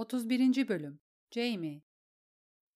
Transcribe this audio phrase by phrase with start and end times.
[0.00, 0.68] 31.
[0.68, 1.82] Bölüm Jamie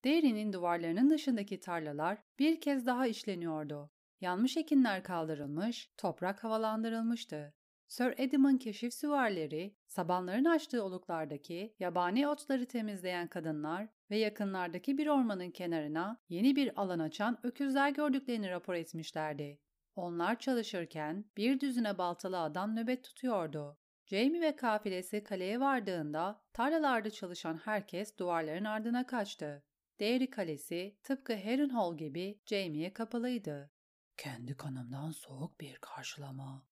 [0.05, 3.91] Derry'nin duvarlarının dışındaki tarlalar bir kez daha işleniyordu.
[4.21, 7.55] Yanmış ekinler kaldırılmış, toprak havalandırılmıştı.
[7.87, 15.51] Sir Edmund keşif süvarileri, sabanların açtığı oluklardaki yabani otları temizleyen kadınlar ve yakınlardaki bir ormanın
[15.51, 19.59] kenarına yeni bir alan açan öküzler gördüklerini rapor etmişlerdi.
[19.97, 23.79] Onlar çalışırken bir düzine baltalı adam nöbet tutuyordu.
[24.07, 29.63] Jamie ve kafilesi kaleye vardığında tarlalarda çalışan herkes duvarların ardına kaçtı.
[30.01, 33.71] Derry Kalesi tıpkı Harrenhal gibi Jamie'ye kapalıydı.
[34.17, 36.67] Kendi kanımdan soğuk bir karşılama.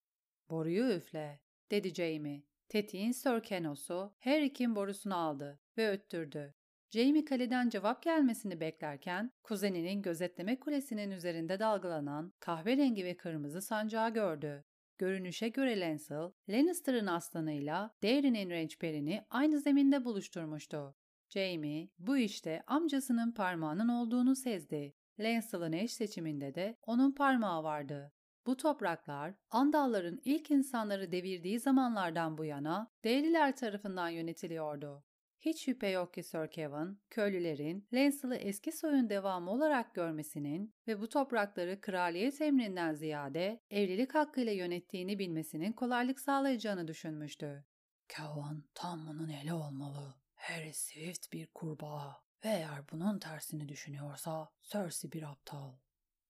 [0.49, 1.41] Boruyu üfle,
[1.71, 2.43] dedi Jamie.
[2.69, 6.53] Tetiğin Sir Kenos'u Harry'kin borusunu aldı ve öttürdü.
[6.89, 14.65] Jamie kaleden cevap gelmesini beklerken kuzeninin gözetleme kulesinin üzerinde dalgalanan kahverengi ve kırmızı sancağı gördü.
[14.97, 20.95] Görünüşe göre Lancel, Lannister'ın aslanıyla Daenerys'in rençperini aynı zeminde buluşturmuştu.
[21.29, 24.93] Jaime bu işte amcasının parmağının olduğunu sezdi.
[25.19, 28.11] Lancel'ın eş seçiminde de onun parmağı vardı.
[28.45, 35.03] Bu topraklar, Andalların ilk insanları devirdiği zamanlardan bu yana Değerliler tarafından yönetiliyordu.
[35.45, 41.09] Hiç şüphe yok ki Sir Kevin, köylülerin Lancel'ı eski soyun devamı olarak görmesinin ve bu
[41.09, 47.65] toprakları kraliyet emrinden ziyade evlilik hakkıyla yönettiğini bilmesinin kolaylık sağlayacağını düşünmüştü.
[48.07, 50.15] Kevin tam bunun eli olmalı.
[50.35, 55.73] Harry Swift bir kurbağa ve eğer bunun tersini düşünüyorsa Cersei bir aptal.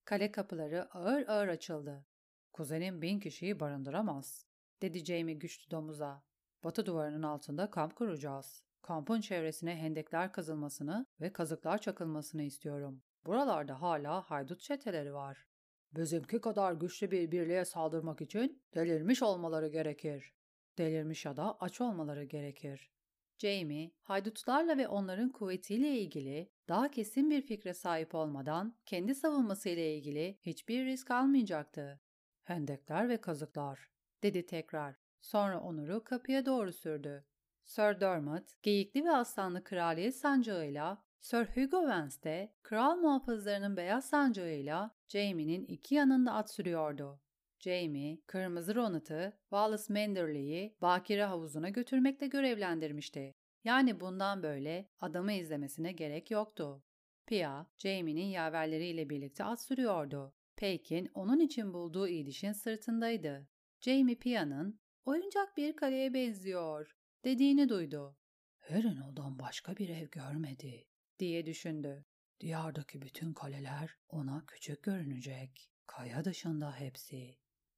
[0.06, 2.06] Kale kapıları ağır ağır açıldı.
[2.54, 4.46] Kuzenim bin kişiyi barındıramaz,
[4.82, 6.24] dedi Jamie güçlü domuza.
[6.64, 8.64] Batı duvarının altında kamp kuracağız.
[8.84, 13.02] Kampın çevresine hendekler kazılmasını ve kazıklar çakılmasını istiyorum.
[13.26, 15.48] Buralarda hala haydut çeteleri var.
[15.94, 20.34] Bizimki kadar güçlü bir birliğe saldırmak için delirmiş olmaları gerekir.
[20.78, 22.92] Delirmiş ya da aç olmaları gerekir.
[23.38, 30.38] Jamie, haydutlarla ve onların kuvvetiyle ilgili daha kesin bir fikre sahip olmadan kendi savunmasıyla ilgili
[30.42, 32.02] hiçbir risk almayacaktı.
[32.44, 33.90] Hendekler ve kazıklar,
[34.24, 34.96] dedi tekrar.
[35.22, 37.26] Sonra Onur'u kapıya doğru sürdü.
[37.66, 44.92] Sir Dermot, geyikli ve aslanlı kraliyet sancağıyla, Sir Hugo Vance de kral muhafızlarının beyaz sancağıyla
[45.08, 47.20] Jaime'nin iki yanında at sürüyordu.
[47.60, 53.36] Jaime, kırmızı Ronat'ı Wallace Manderley'i bakire havuzuna götürmekle görevlendirmişti.
[53.64, 56.84] Yani bundan böyle adamı izlemesine gerek yoktu.
[57.26, 60.34] Pia, Jaime'nin yaverleriyle birlikte at sürüyordu.
[60.56, 63.48] Peykin onun için bulduğu idişin sırtındaydı.
[63.82, 68.18] Jaime Pia'nın oyuncak bir kaleye benziyor dediğini duydu.
[68.60, 70.88] Harrenhal'dan başka bir ev görmedi
[71.20, 72.06] diye düşündü.
[72.40, 75.72] Diyardaki bütün kaleler ona küçük görünecek.
[75.88, 77.38] Kaya dışında hepsi.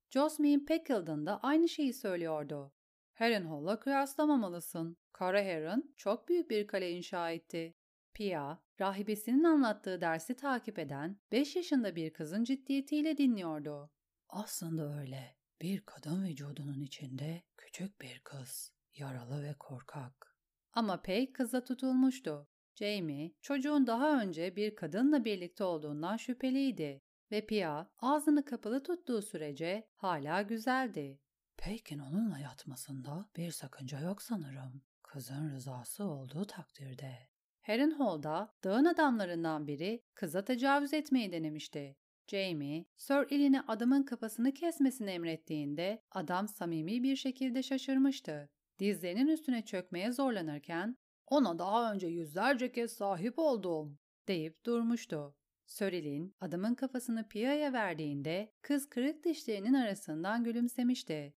[0.09, 2.73] Josmin Peckildon da aynı şeyi söylüyordu.
[3.13, 4.97] Harrenhal'la kıyaslamamalısın.
[5.13, 7.75] Kara Heron çok büyük bir kale inşa etti.
[8.13, 13.91] Pia, rahibesinin anlattığı dersi takip eden 5 yaşında bir kızın ciddiyetiyle dinliyordu.
[14.29, 15.35] Aslında öyle.
[15.61, 18.74] Bir kadın vücudunun içinde küçük bir kız.
[18.95, 20.37] Yaralı ve korkak.
[20.73, 22.47] Ama Peg kıza tutulmuştu.
[22.75, 27.01] Jamie, çocuğun daha önce bir kadınla birlikte olduğundan şüpheliydi
[27.31, 31.19] ve Pia ağzını kapalı tuttuğu sürece hala güzeldi.
[31.57, 34.81] Peg'in onunla yatmasında bir sakınca yok sanırım.
[35.03, 37.29] Kızın rızası olduğu takdirde.
[37.61, 41.97] Harrenhal'da dağın adamlarından biri kıza tecavüz etmeyi denemişti.
[42.27, 50.11] Jamie, Sir Elin'e adamın kafasını kesmesini emrettiğinde adam samimi bir şekilde şaşırmıştı dizlerinin üstüne çökmeye
[50.11, 50.97] zorlanırken
[51.27, 55.35] ona daha önce yüzlerce kez sahip oldum deyip durmuştu.
[55.65, 61.33] Söril'in adamın kafasını Pia'ya verdiğinde kız kırık dişlerinin arasından gülümsemişti.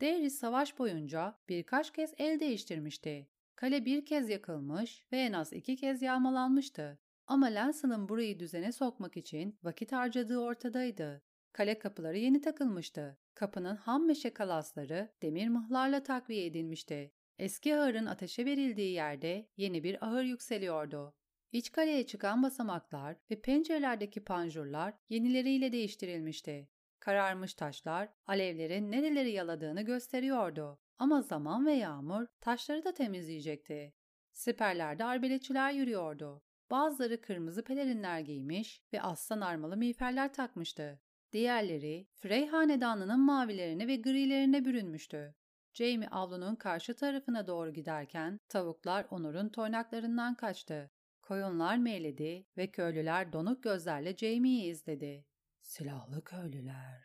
[0.00, 3.28] Derry savaş boyunca birkaç kez el değiştirmişti.
[3.56, 6.98] Kale bir kez yakılmış ve en az iki kez yağmalanmıştı.
[7.26, 11.22] Ama Lancel'ın burayı düzene sokmak için vakit harcadığı ortadaydı.
[11.52, 13.18] Kale kapıları yeni takılmıştı.
[13.34, 17.12] Kapının ham meşe kalasları demir mıhlarla takviye edilmişti.
[17.38, 21.14] Eski ahırın ateşe verildiği yerde yeni bir ahır yükseliyordu.
[21.52, 26.68] İç kaleye çıkan basamaklar ve pencerelerdeki panjurlar yenileriyle değiştirilmişti.
[27.00, 30.78] Kararmış taşlar alevlerin nereleri yaladığını gösteriyordu.
[30.98, 33.94] Ama zaman ve yağmur taşları da temizleyecekti.
[34.32, 36.42] Siperlerde arbeletçiler yürüyordu.
[36.70, 41.00] Bazıları kırmızı pelerinler giymiş ve aslan armalı miğferler takmıştı.
[41.32, 45.34] Diğerleri Frey hanedanının mavilerine ve grilerine bürünmüştü.
[45.72, 50.90] Jamie avlunun karşı tarafına doğru giderken tavuklar Onur'un toynaklarından kaçtı.
[51.22, 55.26] Koyunlar meyledi ve köylüler donuk gözlerle Jamie'yi izledi.
[55.60, 57.04] Silahlı köylüler.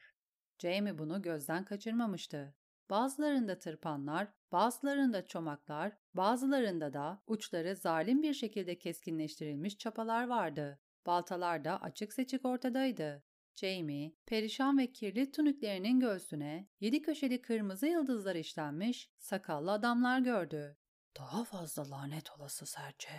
[0.60, 2.56] Jamie bunu gözden kaçırmamıştı.
[2.90, 10.80] bazılarında tırpanlar, bazılarında çomaklar, bazılarında da uçları zalim bir şekilde keskinleştirilmiş çapalar vardı.
[11.06, 13.27] Baltalar da açık seçik ortadaydı.
[13.58, 20.78] Jamie, perişan ve kirli tuniklerinin göğsüne yedi köşeli kırmızı yıldızlar işlenmiş sakallı adamlar gördü.
[21.18, 23.10] Daha fazla lanet olası serçe.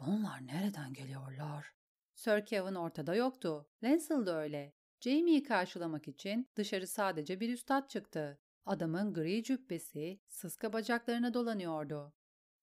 [0.00, 1.74] Bunlar nereden geliyorlar?
[2.14, 3.68] Sir Kevin ortada yoktu.
[3.82, 4.74] Lancel de öyle.
[5.00, 8.38] Jamie'yi karşılamak için dışarı sadece bir üstad çıktı.
[8.66, 12.12] Adamın gri cübbesi sıska bacaklarına dolanıyordu.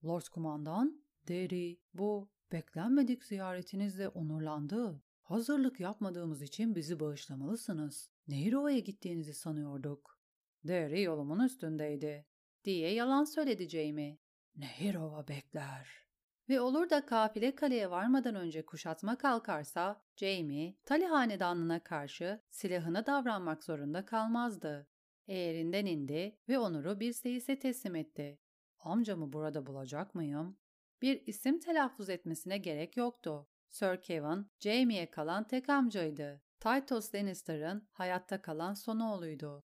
[0.06, 5.02] Lord Kumandan, Derry, bu beklenmedik ziyaretinizle onurlandı.
[5.26, 8.10] Hazırlık yapmadığımız için bizi bağışlamalısınız.
[8.28, 10.20] Nehrova'ya gittiğinizi sanıyorduk.
[10.64, 12.26] Derry yolumun üstündeydi,
[12.64, 14.18] diye yalan söyledi.
[14.56, 16.06] Nehirova bekler.
[16.50, 23.64] Ve olur da kafile kaleye varmadan önce kuşatma kalkarsa, Jamie, Tali hanedanlığına karşı silahına davranmak
[23.64, 24.88] zorunda kalmazdı.
[25.28, 28.40] Eğerinden indi ve Onur'u bir seyise teslim etti.
[28.80, 30.58] Amcamı burada bulacak mıyım?
[31.02, 33.48] Bir isim telaffuz etmesine gerek yoktu.
[33.76, 36.42] Sir Kevin, Jamie'ye kalan tek amcaydı.
[36.60, 39.64] Titus Lannister'ın hayatta kalan son oğluydu.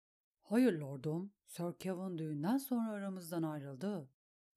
[0.43, 4.11] Hayır lordum, Sir Kevin düğünden sonra aramızdan ayrıldı.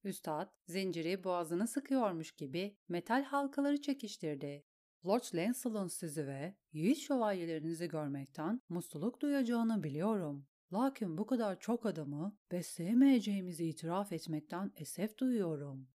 [0.03, 4.65] Üstad, zinciri boğazını sıkıyormuş gibi metal halkaları çekiştirdi.
[5.05, 10.47] Lord Lancelot'un sizi ve yiğit şövalyelerinizi görmekten mutluluk duyacağını biliyorum.
[10.73, 15.87] Lakin bu kadar çok adamı besleyemeyeceğimizi itiraf etmekten esef duyuyorum.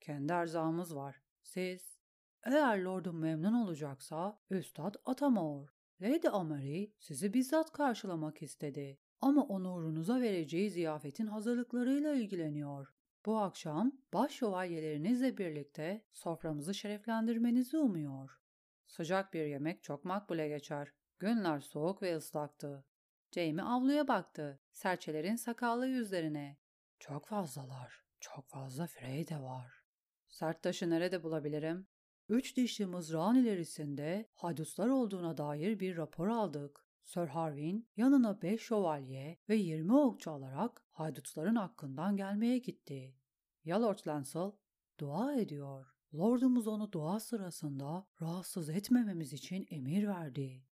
[0.00, 1.22] Kendi erzağımız var.
[1.42, 1.97] Siz?
[2.42, 5.68] Eğer lordum memnun olacaksa Üstad Atamor.
[6.02, 8.98] Lady Amari sizi bizzat karşılamak istedi.
[9.20, 12.94] Ama onurunuza vereceği ziyafetin hazırlıklarıyla ilgileniyor.
[13.26, 18.40] Bu akşam baş şövalyelerinizle birlikte soframızı şereflendirmenizi umuyor.
[18.86, 20.92] Sıcak bir yemek çok makbule geçer.
[21.18, 22.84] Günler soğuk ve ıslaktı.
[23.32, 24.60] Jamie avluya baktı.
[24.72, 26.58] Serçelerin sakallı yüzlerine.
[26.98, 28.04] Çok fazlalar.
[28.20, 29.82] Çok fazla Frey de var.
[30.28, 31.86] Sert taşı nerede bulabilirim?
[32.28, 36.84] Üç dişli mızrağın ilerisinde haydutlar olduğuna dair bir rapor aldık.
[37.02, 43.16] Sir Harwin yanına beş şövalye ve yirmi okçu alarak haydutların hakkından gelmeye gitti.
[43.64, 44.52] Ya Lord Lancel?
[45.00, 45.94] Dua ediyor.
[46.14, 50.64] Lordumuz onu dua sırasında rahatsız etmememiz için emir verdi.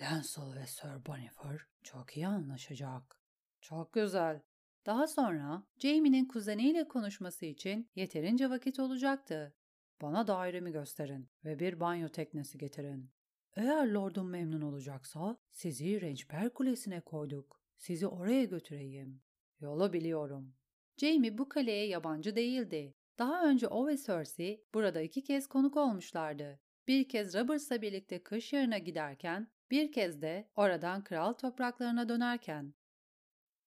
[0.00, 3.20] Lancel ve Sir Bonifer çok iyi anlaşacak.
[3.60, 4.42] Çok güzel.
[4.86, 9.54] Daha sonra Jamie'nin kuzeniyle konuşması için yeterince vakit olacaktı.
[10.02, 13.10] Bana dairemi gösterin ve bir banyo teknesi getirin.
[13.56, 17.60] Eğer lordum memnun olacaksa sizi Rençper Kulesi'ne koyduk.
[17.76, 19.22] Sizi oraya götüreyim.
[19.60, 20.54] Yolu biliyorum.
[20.96, 22.94] Jamie bu kaleye yabancı değildi.
[23.18, 26.60] Daha önce o ve Cersei burada iki kez konuk olmuşlardı.
[26.88, 32.74] Bir kez Roberts'la birlikte kış yarına giderken, bir kez de oradan kral topraklarına dönerken.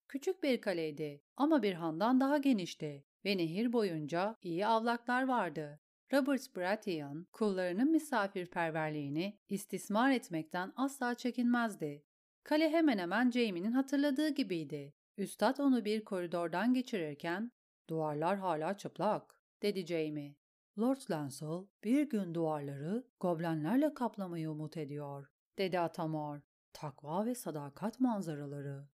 [0.08, 5.80] Küçük bir kaleydi ama bir handan daha genişti ve nehir boyunca iyi avlaklar vardı.
[6.14, 12.04] Robert Baratheon, kullarının misafirperverliğini istismar etmekten asla çekinmezdi.
[12.44, 14.94] Kale hemen hemen Jaime'nin hatırladığı gibiydi.
[15.18, 17.52] Üstad onu bir koridordan geçirirken,
[17.90, 20.36] ''Duvarlar hala çıplak.'' dedi Jaime.
[20.80, 26.42] Lord Lancel bir gün duvarları goblenlerle kaplamayı umut ediyor, dedi Atamor.
[26.74, 28.88] Takva ve sadakat manzaraları.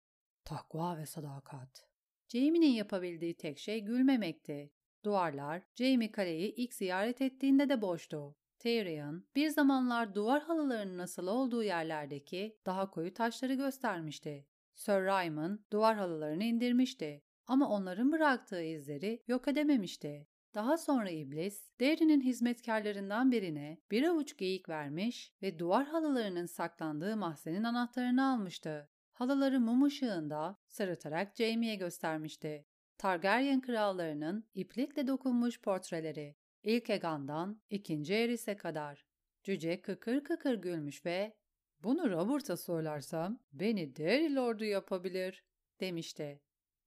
[0.46, 1.88] Takva ve sadakat.
[2.28, 4.72] Jaime'nin yapabildiği tek şey gülmemekti.
[5.06, 8.36] Duvarlar, Jamie kaleyi ilk ziyaret ettiğinde de boştu.
[8.60, 14.48] Tyrion, bir zamanlar duvar halılarının nasıl olduğu yerlerdeki daha koyu taşları göstermişti.
[14.76, 20.28] Sir Ryman duvar halılarını indirmişti ama onların bıraktığı izleri yok edememişti.
[20.56, 27.64] Daha sonra iblis, Derry'nin hizmetkarlarından birine bir avuç geyik vermiş ve duvar halılarının saklandığı mahzenin
[27.64, 28.90] anahtarını almıştı.
[29.12, 32.66] Halıları mum ışığında sırıtarak Jaime'ye göstermişti.
[32.98, 36.36] Targaryen krallarının iplikle dokunmuş portreleri.
[36.64, 39.06] İlk Egan'dan ikinci Eris'e kadar.
[39.44, 41.36] Cüce kıkır kıkır gülmüş ve
[41.84, 45.44] ''Bunu Robert'a söylersem beni Derry Lord'u yapabilir.''
[45.80, 46.42] demişti.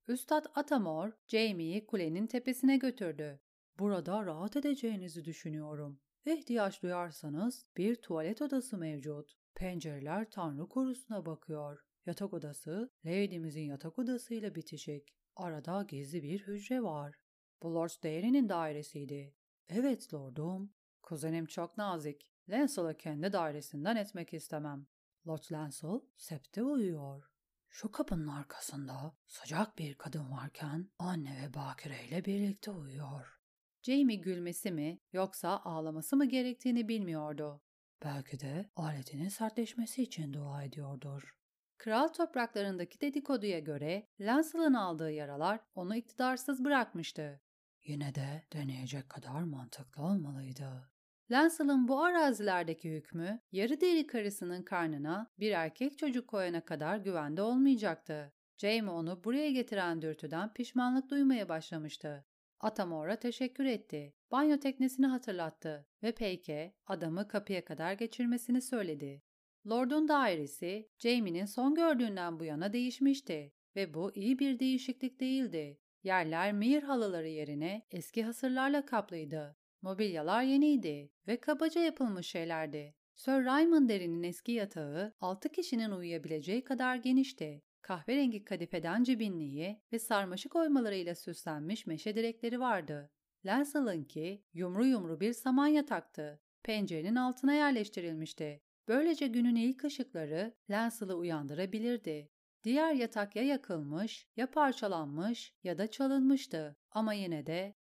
[0.09, 3.41] Üstad Atamor, Jaime'yi kulenin tepesine götürdü.
[3.79, 6.01] Burada rahat edeceğinizi düşünüyorum.
[6.27, 9.37] İhtiyaç duyarsanız bir tuvalet odası mevcut.
[9.55, 11.85] Pencereler Tanrı korusuna bakıyor.
[12.07, 15.18] Yatak odası, Lady'mizin yatak odasıyla bitişik.
[15.39, 17.15] Arada gizli bir hücre var.
[17.63, 19.35] Bu Lord Dairy'nin dairesiydi.
[19.69, 20.73] Evet lordum.
[21.03, 22.33] Kuzenim çok nazik.
[22.49, 24.87] Lancel'ı kendi dairesinden etmek istemem.
[25.27, 27.31] Lord Lancel septe uyuyor.
[27.69, 33.41] Şu kapının arkasında sıcak bir kadın varken anne ve Bakire ile birlikte uyuyor.
[33.83, 37.63] Jamie gülmesi mi yoksa ağlaması mı gerektiğini bilmiyordu.
[38.05, 41.38] Belki de aletinin sertleşmesi için dua ediyordur.
[41.79, 47.41] Kral topraklarındaki dedikoduya göre Lancel'ın aldığı yaralar onu iktidarsız bırakmıştı.
[47.87, 50.91] Yine de deneyecek kadar mantıklı olmalıydı.
[51.31, 58.33] Lancel'ın bu arazilerdeki hükmü yarı deri karısının karnına bir erkek çocuk koyana kadar güvende olmayacaktı.
[58.57, 62.25] Jaime onu buraya getiren dürtüden pişmanlık duymaya başlamıştı.
[62.61, 64.15] Atamora teşekkür etti.
[64.31, 69.23] Banyo teknesini hatırlattı ve Peyke adamı kapıya kadar geçirmesini söyledi.
[69.67, 75.79] Lord'un dairesi Jamie'nin son gördüğünden bu yana değişmişti ve bu iyi bir değişiklik değildi.
[76.03, 79.57] Yerler mihir halıları yerine eski hasırlarla kaplıydı.
[79.83, 82.95] Mobilyalar yeniydi ve kabaca yapılmış şeylerdi.
[83.15, 87.63] Sir Raymond Derry'nin eski yatağı 6 kişinin uyuyabileceği kadar genişti.
[87.83, 93.11] Kahverengi kadifeden cibinliği ve sarmaşık oymalarıyla süslenmiş meşe direkleri vardı.
[93.45, 96.41] Lancel'ınki yumru yumru bir saman yataktı.
[96.63, 98.63] Pencerenin altına yerleştirilmişti.
[98.89, 102.31] Böylece günün ilk ışıkları Lancel'ı uyandırabilirdi.
[102.65, 107.75] Diğer yatak ya yakılmış, ya parçalanmış ya da çalınmıştı ama yine de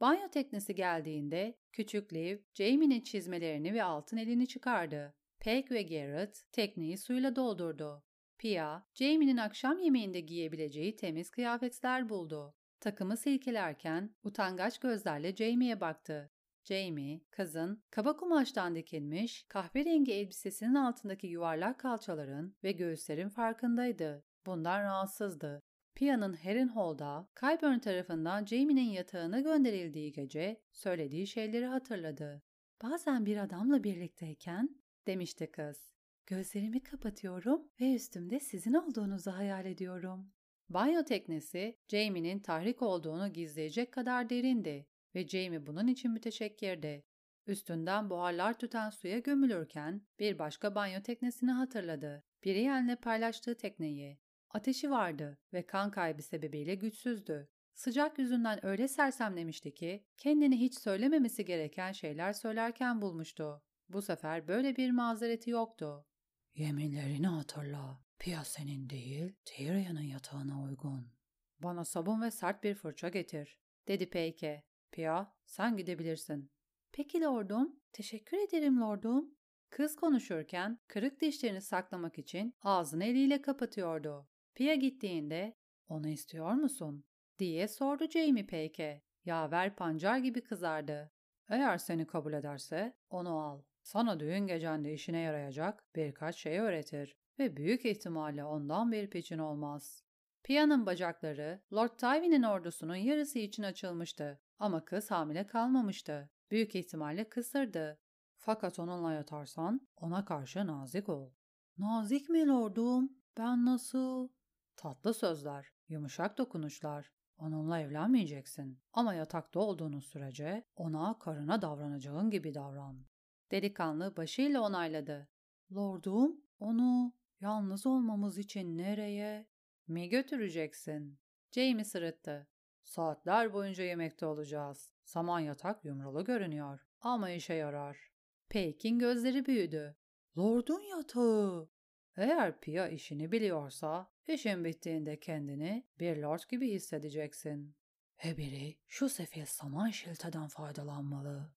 [0.00, 5.14] Banyo teknesi geldiğinde küçük Liv, Jamie'nin çizmelerini ve altın elini çıkardı.
[5.40, 8.04] Peg ve Garrett tekneyi suyla doldurdu.
[8.38, 12.54] Pia, Jamie'nin akşam yemeğinde giyebileceği temiz kıyafetler buldu.
[12.80, 16.31] Takımı silkelerken utangaç gözlerle Jamie'ye baktı.
[16.64, 24.24] Jamie, kızın kaba kumaştan dikilmiş kahverengi elbisesinin altındaki yuvarlak kalçaların ve göğüslerin farkındaydı.
[24.46, 25.62] Bundan rahatsızdı.
[25.94, 32.42] Pia'nın Harrenhal'da Kyburn tarafından Jamie'nin yatağına gönderildiği gece söylediği şeyleri hatırladı.
[32.82, 34.68] Bazen bir adamla birlikteyken,
[35.06, 35.92] demişti kız,
[36.26, 40.32] gözlerimi kapatıyorum ve üstümde sizin olduğunuzu hayal ediyorum.
[40.68, 47.04] Banyo teknesi Jamie'nin tahrik olduğunu gizleyecek kadar derindi ve Jamie bunun için müteşekkirdi.
[47.46, 52.24] Üstünden buharlar tüten suya gömülürken bir başka banyo teknesini hatırladı.
[52.44, 54.18] Brienne'le paylaştığı tekneyi.
[54.50, 57.48] Ateşi vardı ve kan kaybı sebebiyle güçsüzdü.
[57.74, 63.62] Sıcak yüzünden öyle sersemlemişti ki kendini hiç söylememesi gereken şeyler söylerken bulmuştu.
[63.88, 66.06] Bu sefer böyle bir mazereti yoktu.
[66.54, 68.02] Yeminlerini hatırla.
[68.18, 71.12] Pia senin değil, Tyrion'un yatağına uygun.
[71.58, 74.62] Bana sabun ve sert bir fırça getir, dedi Peyke.
[74.92, 76.50] Pia, sen gidebilirsin.
[76.92, 79.34] Peki lordum, teşekkür ederim lordum.
[79.70, 84.28] Kız konuşurken kırık dişlerini saklamak için ağzını eliyle kapatıyordu.
[84.54, 85.56] Pia gittiğinde
[85.88, 87.04] onu istiyor musun?
[87.38, 89.02] diye sordu Jamie Peyke.
[89.24, 91.12] Yaver pancar gibi kızardı.
[91.48, 93.62] Eğer seni kabul ederse onu al.
[93.82, 100.04] Sana düğün gecende işine yarayacak birkaç şey öğretir ve büyük ihtimalle ondan bir piçin olmaz.
[100.44, 106.30] Pia'nın bacakları Lord Tywin'in ordusunun yarısı için açılmıştı ama kız hamile kalmamıştı.
[106.50, 107.98] Büyük ihtimalle kısırdı.
[108.36, 111.30] Fakat onunla yatarsan ona karşı nazik ol.
[111.78, 113.12] Nazik mi lordum?
[113.38, 114.28] Ben nasıl?
[114.76, 117.12] Tatlı sözler, yumuşak dokunuşlar.
[117.38, 123.06] Onunla evlenmeyeceksin ama yatakta olduğunuz sürece ona karına davranacağın gibi davran.
[123.50, 125.28] Delikanlı başıyla onayladı.
[125.72, 129.51] Lordum, onu yalnız olmamız için nereye
[129.92, 131.18] mi götüreceksin?
[131.52, 132.48] Jamie sırıttı.
[132.82, 134.90] Saatler boyunca yemekte olacağız.
[135.04, 138.12] Saman yatak yumrulu görünüyor ama işe yarar.
[138.48, 139.96] Peyk'in gözleri büyüdü.
[140.38, 141.70] Lord'un yatağı.
[142.16, 147.76] Eğer Pia işini biliyorsa, işin bittiğinde kendini bir lord gibi hissedeceksin.
[148.24, 151.52] Ve biri şu sefil saman şilteden faydalanmalı.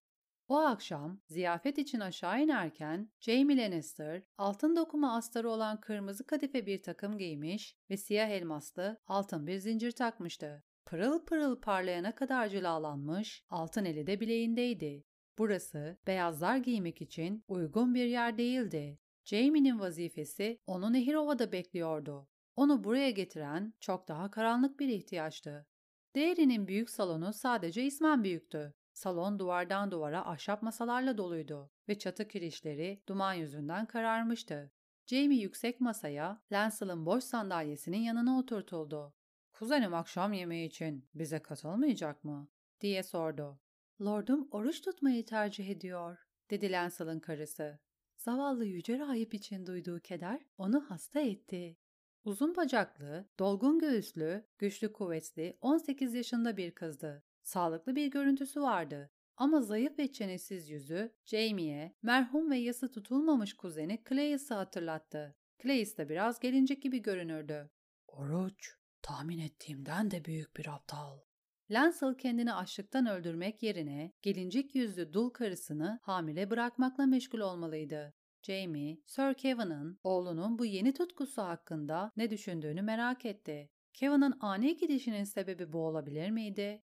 [0.48, 6.84] O akşam ziyafet için aşağı inerken Jamie Lannister altın dokuma astarı olan kırmızı kadife bir
[6.84, 10.64] takım giymiş ve siyah elmaslı altın bir zincir takmıştı.
[10.86, 15.04] Pırıl pırıl parlayana kadar cilalanmış, altın eli de bileğindeydi.
[15.38, 19.00] Burası beyazlar giymek için uygun bir yer değildi.
[19.24, 22.28] Jamie'nin vazifesi onu Nehirova'da bekliyordu.
[22.56, 25.68] Onu buraya getiren çok daha karanlık bir ihtiyaçtı.
[26.16, 28.74] Değerinin büyük salonu sadece ismen büyüktü.
[28.96, 34.72] Salon duvardan duvara ahşap masalarla doluydu ve çatı kirişleri duman yüzünden kararmıştı.
[35.06, 39.14] Jamie yüksek masaya Lancel'ın boş sandalyesinin yanına oturtuldu.
[39.54, 42.48] ''Kuzenim akşam yemeği için bize katılmayacak mı?''
[42.82, 43.60] diye sordu.
[44.02, 47.80] ''Lordum oruç tutmayı tercih ediyor.'' dedi Lancel'ın karısı.
[48.18, 51.78] Zavallı yüce rahip için duyduğu keder onu hasta etti.
[52.26, 57.24] Uzun bacaklı, dolgun göğüslü, güçlü kuvvetli 18 yaşında bir kızdı.
[57.46, 59.12] Sağlıklı bir görüntüsü vardı.
[59.38, 65.36] Ama zayıf ve çenesiz yüzü Jamie'ye merhum ve yası tutulmamış kuzeni Cleis'i hatırlattı.
[65.64, 67.70] Cleis de biraz gelincik gibi görünürdü.
[68.08, 71.20] Oruç, tahmin ettiğimden de büyük bir aptal.
[71.72, 78.14] Lancel kendini açlıktan öldürmek yerine gelincik yüzlü dul karısını hamile bırakmakla meşgul olmalıydı.
[78.42, 83.70] Jamie, Sir Kevin'ın oğlunun bu yeni tutkusu hakkında ne düşündüğünü merak etti.
[83.94, 86.82] Kevin'ın ani gidişinin sebebi bu olabilir miydi?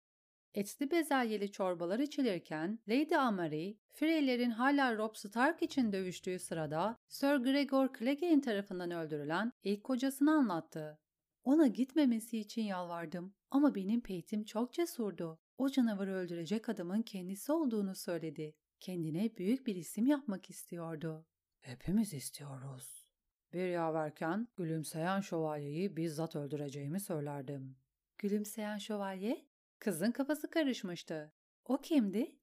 [0.53, 7.89] Etli bezelyeli çorbalar içilirken Lady Amary, Frey'lerin hala Robb Stark için dövüştüğü sırada Sir Gregor
[7.99, 10.99] Clegane tarafından öldürülen ilk kocasını anlattı.
[11.43, 15.39] Ona gitmemesi için yalvardım ama benim peytim çok cesurdu.
[15.57, 18.55] O canavarı öldürecek adamın kendisi olduğunu söyledi.
[18.79, 21.25] Kendine büyük bir isim yapmak istiyordu.
[21.59, 23.07] Hepimiz istiyoruz.
[23.53, 27.77] Bir yaverken gülümseyen şövalyeyi bizzat öldüreceğimi söylerdim.
[28.17, 29.50] Gülümseyen şövalye?
[29.81, 31.33] Kızın kafası karışmıştı.
[31.65, 32.35] O kimdi?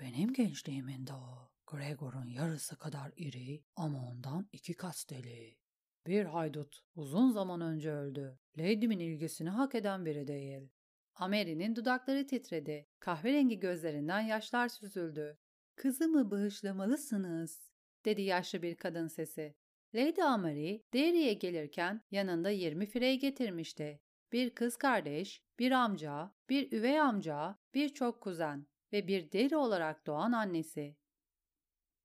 [0.00, 1.50] Benim gençliğimin de o.
[1.66, 5.58] Gregor'un yarısı kadar iri ama ondan iki kat deli.
[6.06, 8.38] Bir haydut uzun zaman önce öldü.
[8.58, 10.68] Lady'min ilgisini hak eden biri değil.
[11.14, 12.86] Amery'nin dudakları titredi.
[13.00, 15.38] Kahverengi gözlerinden yaşlar süzüldü.
[15.74, 17.70] Kızımı bağışlamalısınız,
[18.04, 19.54] dedi yaşlı bir kadın sesi.
[19.94, 24.00] Lady Amary, Derry'e gelirken yanında 20 firey getirmişti.
[24.32, 30.32] Bir kız kardeş, bir amca, bir üvey amca, birçok kuzen ve bir deri olarak doğan
[30.32, 30.96] annesi.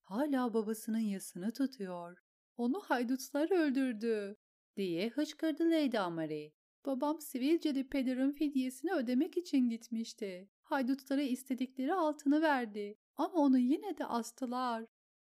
[0.01, 2.18] Hala babasının yasını tutuyor.
[2.58, 4.38] Onu haydutlar öldürdü,
[4.75, 6.50] diye hıçkırdı Lady Amary.
[6.86, 10.50] Babam Sivilceli pederin fidyesini ödemek için gitmişti.
[10.62, 14.86] Haydutlara istedikleri altını verdi ama onu yine de astılar.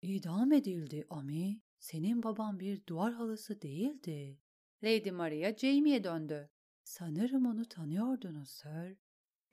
[0.02, 1.60] İdam edildi Ami.
[1.78, 4.38] Senin baban bir duvar halısı değildi.
[4.84, 6.50] Lady Maria Jamie'ye döndü.
[6.84, 8.96] Sanırım onu tanıyordunuz Sir.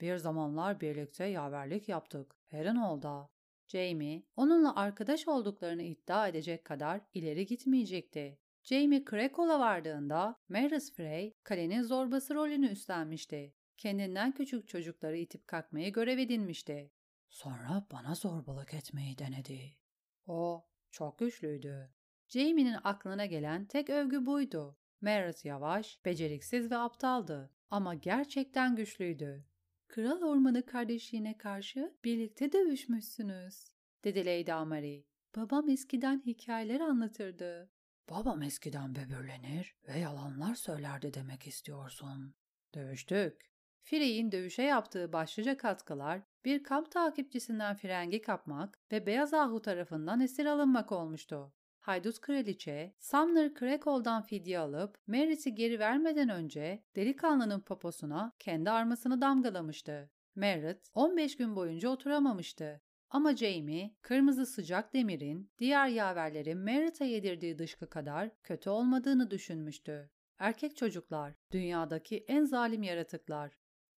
[0.02, 2.36] Bir zamanlar birlikte yaverlik yaptık.
[2.52, 3.30] Harrenhal'da.
[3.68, 8.40] Jamie, onunla arkadaş olduklarını iddia edecek kadar ileri gitmeyecekti.
[8.64, 13.54] Jamie Krakol'a vardığında Maris Frey, kalenin zorbası rolünü üstlenmişti.
[13.78, 16.92] Kendinden küçük çocukları itip kalkmayı görev edinmişti.
[17.30, 19.60] Sonra bana zorbalık etmeyi denedi.
[20.28, 21.94] O çok güçlüydü.
[22.28, 24.78] Jamie'nin aklına gelen tek övgü buydu.
[25.02, 29.46] Maris yavaş, beceriksiz ve aptaldı ama gerçekten güçlüydü.
[29.88, 33.72] Kral Ormanı kardeşliğine karşı birlikte dövüşmüşsünüz,
[34.04, 35.04] dedi Lady Amary.
[35.36, 37.70] Babam eskiden hikayeler anlatırdı.
[38.10, 42.36] Babam eskiden böbürlenir ve yalanlar söylerdi demek istiyorsun.
[42.76, 43.50] Dövüştük.
[43.84, 50.46] Frey'in dövüşe yaptığı başlıca katkılar bir kamp takipçisinden frengi kapmak ve Beyaz Ahu tarafından esir
[50.46, 51.54] alınmak olmuştu.
[51.90, 60.10] Haydut kraliçe, Sumner Crackle'dan fidye alıp Mary'si geri vermeden önce delikanlının poposuna kendi armasını damgalamıştı.
[60.36, 62.82] Merritt 15 gün boyunca oturamamıştı.
[63.10, 70.10] Ama Jamie, kırmızı sıcak demirin diğer yaverlerin Merritt'e yedirdiği dışkı kadar kötü olmadığını düşünmüştü.
[70.40, 73.58] Erkek çocuklar, dünyadaki en zalim yaratıklar.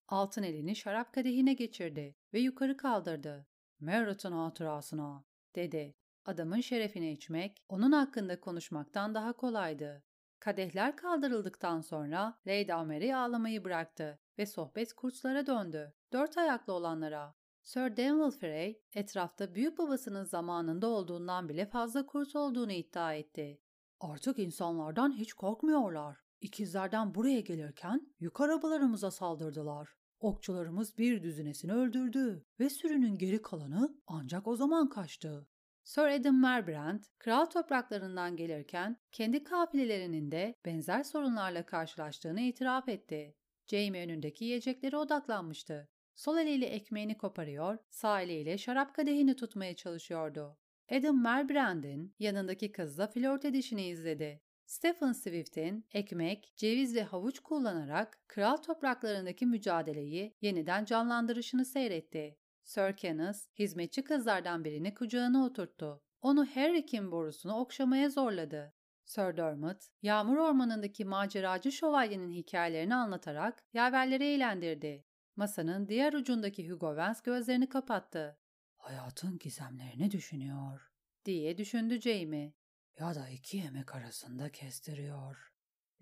[0.09, 3.46] Altın elini şarap kadehine geçirdi ve yukarı kaldırdı.
[3.81, 5.24] Merritt'ın hatırasına,
[5.55, 5.94] dedi.
[6.24, 10.02] Adamın şerefine içmek, onun hakkında konuşmaktan daha kolaydı.
[10.40, 15.94] Kadehler kaldırıldıktan sonra Lady Amary ağlamayı bıraktı ve sohbet kurtlara döndü.
[16.12, 17.35] Dört ayaklı olanlara.
[17.62, 23.61] Sir Daniel Frey, etrafta büyük babasının zamanında olduğundan bile fazla kurt olduğunu iddia etti.
[24.00, 26.18] Artık insanlardan hiç korkmuyorlar.
[26.40, 29.88] İkizlerden buraya gelirken yük arabalarımıza saldırdılar.
[30.20, 35.48] Okçularımız bir düzinesini öldürdü ve sürünün geri kalanı ancak o zaman kaçtı.
[35.85, 43.35] Sir Adam Merbrand, kral topraklarından gelirken kendi kafilelerinin de benzer sorunlarla karşılaştığını itiraf etti.
[43.66, 45.88] Jamie önündeki yiyeceklere odaklanmıştı.
[46.14, 50.59] Sol eliyle ekmeğini koparıyor, sağ eliyle şarap kadehini tutmaya çalışıyordu.
[50.93, 54.40] Adam Merbrand'in yanındaki kızla flört edişini izledi.
[54.66, 62.39] Stephen Swift'in ekmek, ceviz ve havuç kullanarak kral topraklarındaki mücadeleyi yeniden canlandırışını seyretti.
[62.70, 66.02] Sir Kenneth, hizmetçi kızlardan birini kucağına oturttu.
[66.20, 68.74] Onu Harry'kin borusunu okşamaya zorladı.
[69.04, 75.04] Sir Dermot, yağmur ormanındaki maceracı şövalyenin hikayelerini anlatarak yaverleri eğlendirdi.
[75.37, 78.38] Masanın diğer ucundaki Hugo Vance gözlerini kapattı.
[78.76, 80.92] Hayatın gizemlerini düşünüyor,
[81.24, 82.54] diye düşündü Jamie.
[82.98, 85.52] Ya da iki yemek arasında kestiriyor.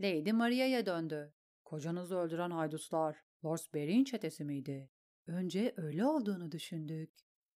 [0.00, 1.34] Lady Maria'ya döndü.
[1.64, 4.90] Kocanızı öldüren haydutlar, Lord Berry'in çetesi miydi?
[5.28, 7.10] Önce öyle olduğunu düşündük.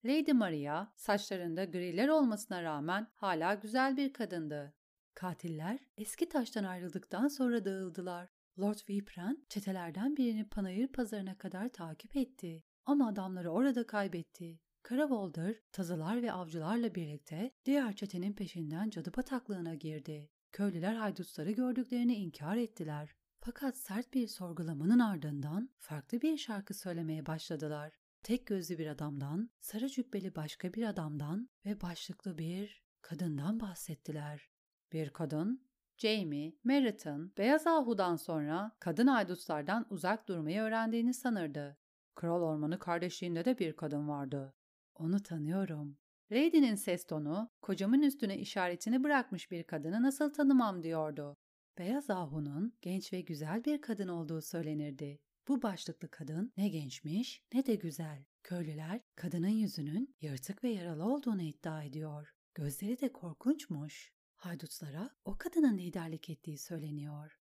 [0.05, 4.75] Lady Maria, saçlarında griler olmasına rağmen hala güzel bir kadındı.
[5.15, 8.29] Katiller eski taştan ayrıldıktan sonra dağıldılar.
[8.59, 12.65] Lord Vipran çetelerden birini Panayır pazarına kadar takip etti.
[12.87, 14.61] Ama adamları orada kaybetti.
[14.83, 20.31] Karavolder, tazılar ve avcılarla birlikte diğer çetenin peşinden cadı bataklığına girdi.
[20.53, 23.15] Köylüler haydutları gördüklerini inkar ettiler.
[23.45, 27.93] Fakat sert bir sorgulamanın ardından farklı bir şarkı söylemeye başladılar.
[28.23, 34.51] Tek gözlü bir adamdan, sarı cübbeli başka bir adamdan ve başlıklı bir kadından bahsettiler.
[34.93, 35.67] Bir kadın?
[35.97, 41.79] Jamie, Merritt'ın Beyaz Ahu'dan sonra kadın aydutlardan uzak durmayı öğrendiğini sanırdı.
[42.15, 44.55] Kral Ormanı kardeşliğinde de bir kadın vardı.
[44.95, 45.99] Onu tanıyorum.
[46.33, 51.37] Lady'nin ses tonu, kocamın üstüne işaretini bırakmış bir kadını nasıl tanımam diyordu.
[51.79, 55.21] Beyaz Ahu'nun genç ve güzel bir kadın olduğu söylenirdi.
[55.49, 58.25] Bu başlıklı kadın ne gençmiş ne de güzel.
[58.43, 62.35] Köylüler kadının yüzünün yırtık ve yaralı olduğunu iddia ediyor.
[62.55, 64.13] Gözleri de korkunçmuş.
[64.37, 67.39] Haydutlara o kadının liderlik ettiği söyleniyor.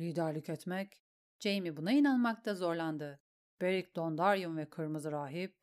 [0.00, 1.02] Liderlik etmek?
[1.40, 3.20] Jamie buna inanmakta zorlandı.
[3.60, 5.56] Beric Dondarrion ve Kırmızı Rahip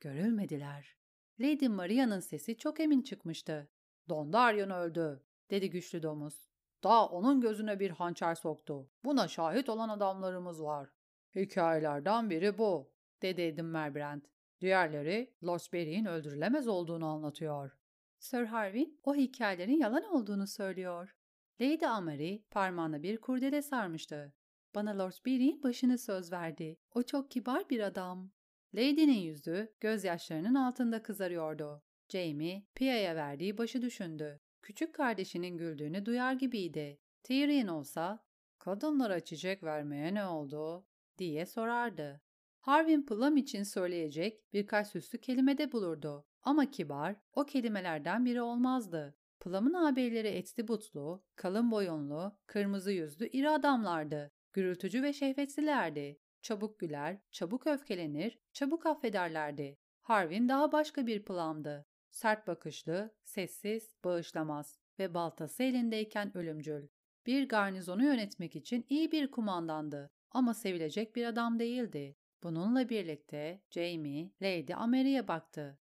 [0.00, 0.96] görülmediler.
[1.40, 3.70] Lady Maria'nın sesi çok emin çıkmıştı.
[4.08, 6.53] Dondarrion öldü, dedi güçlü domuz.
[6.84, 8.90] Daha onun gözüne bir hançer soktu.
[9.04, 10.88] Buna şahit olan adamlarımız var.
[11.34, 12.92] Hikayelerden biri bu,
[13.22, 14.22] dedi Edim Merbrand.
[14.60, 17.76] Diğerleri Losberry'in öldürülemez olduğunu anlatıyor.
[18.18, 21.16] Sir Harvey o hikayelerin yalan olduğunu söylüyor.
[21.60, 24.34] Lady Amary parmağına bir kurdele sarmıştı.
[24.74, 26.76] Bana Lord Berry'in başını söz verdi.
[26.94, 28.30] O çok kibar bir adam.
[28.74, 31.82] Lady'nin yüzü gözyaşlarının altında kızarıyordu.
[32.08, 34.40] Jamie, Pia'ya verdiği başı düşündü.
[34.64, 36.98] Küçük kardeşinin güldüğünü duyar gibiydi.
[37.22, 38.24] Tyrion olsa,
[38.58, 40.86] kadınlara çiçek vermeye ne oldu?
[41.18, 42.20] diye sorardı.
[42.60, 46.26] Harvin Plum için söyleyecek birkaç süslü kelimede bulurdu.
[46.42, 49.16] Ama kibar o kelimelerden biri olmazdı.
[49.40, 54.32] Plum'un ağabeyleri etli butlu, kalın boyunlu, kırmızı yüzlü iri adamlardı.
[54.52, 56.18] Gürültücü ve şehvetlilerdi.
[56.42, 59.78] Çabuk güler, çabuk öfkelenir, çabuk affederlerdi.
[60.02, 61.86] Harvin daha başka bir Plum'dı.
[62.14, 66.88] Sert bakışlı, sessiz, bağışlamaz ve baltası elindeyken ölümcül.
[67.26, 72.16] Bir garnizonu yönetmek için iyi bir kumandandı ama sevilecek bir adam değildi.
[72.42, 75.78] Bununla birlikte Jamie, Lady Amery'e baktı.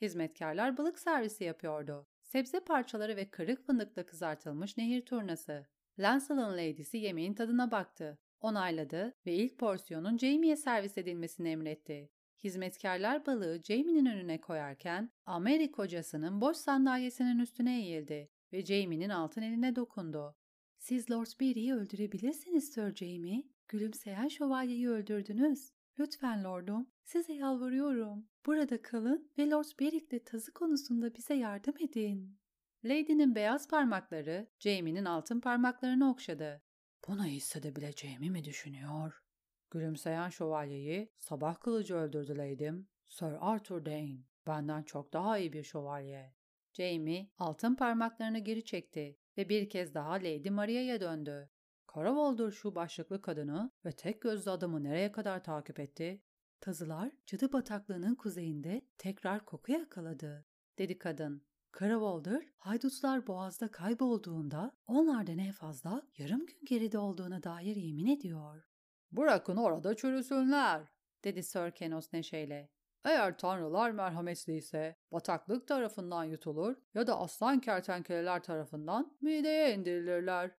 [0.00, 2.06] Hizmetkarlar balık servisi yapıyordu.
[2.22, 5.66] Sebze parçaları ve kırık fındıkla kızartılmış nehir turnası.
[5.98, 8.18] Lancel'ın lady'si yemeğin tadına baktı.
[8.40, 12.10] Onayladı ve ilk porsiyonun Jamie'ye servis edilmesini emretti.
[12.44, 19.76] Hizmetkarlar balığı Jamie'nin önüne koyarken Ameri kocasının boş sandalyesinin üstüne eğildi ve Jamie'nin altın eline
[19.76, 20.36] dokundu.
[20.78, 23.42] ''Siz Lord Barry'i öldürebilirsiniz Sir Jamie.
[23.68, 25.70] Gülümseyen şövalyeyi öldürdünüz.
[25.98, 28.28] Lütfen lordum, size yalvarıyorum.
[28.46, 32.38] Burada kalın ve Lord Beric'le tazı konusunda bize yardım edin.
[32.84, 36.62] Lady'nin beyaz parmakları Jamie'nin altın parmaklarını okşadı.
[37.08, 39.22] Bunu hissedebileceğimi mi düşünüyor?
[39.70, 42.88] Gülümseyen şövalyeyi sabah kılıcı öldürdü Lady'm.
[43.06, 44.18] Sir Arthur Dane.
[44.46, 46.34] Benden çok daha iyi bir şövalye.
[46.72, 51.50] Jamie altın parmaklarını geri çekti ve bir kez daha Lady Maria'ya döndü.
[51.86, 56.22] Karavoldur şu başlıklı kadını ve tek gözlü adamı nereye kadar takip etti?
[56.60, 60.46] Tazılar cadı bataklığının kuzeyinde tekrar koku yakaladı,
[60.78, 61.42] dedi kadın.
[61.72, 68.67] Karavoldur, haydutlar boğazda kaybolduğunda onlardan en fazla yarım gün geride olduğuna dair yemin ediyor.
[69.12, 70.82] Bırakın orada çürüsünler,
[71.24, 72.70] dedi Sir Kenos neşeyle.
[73.04, 80.50] Eğer tanrılar merhametliyse bataklık tarafından yutulur ya da aslan kertenkeleler tarafından mideye indirilirler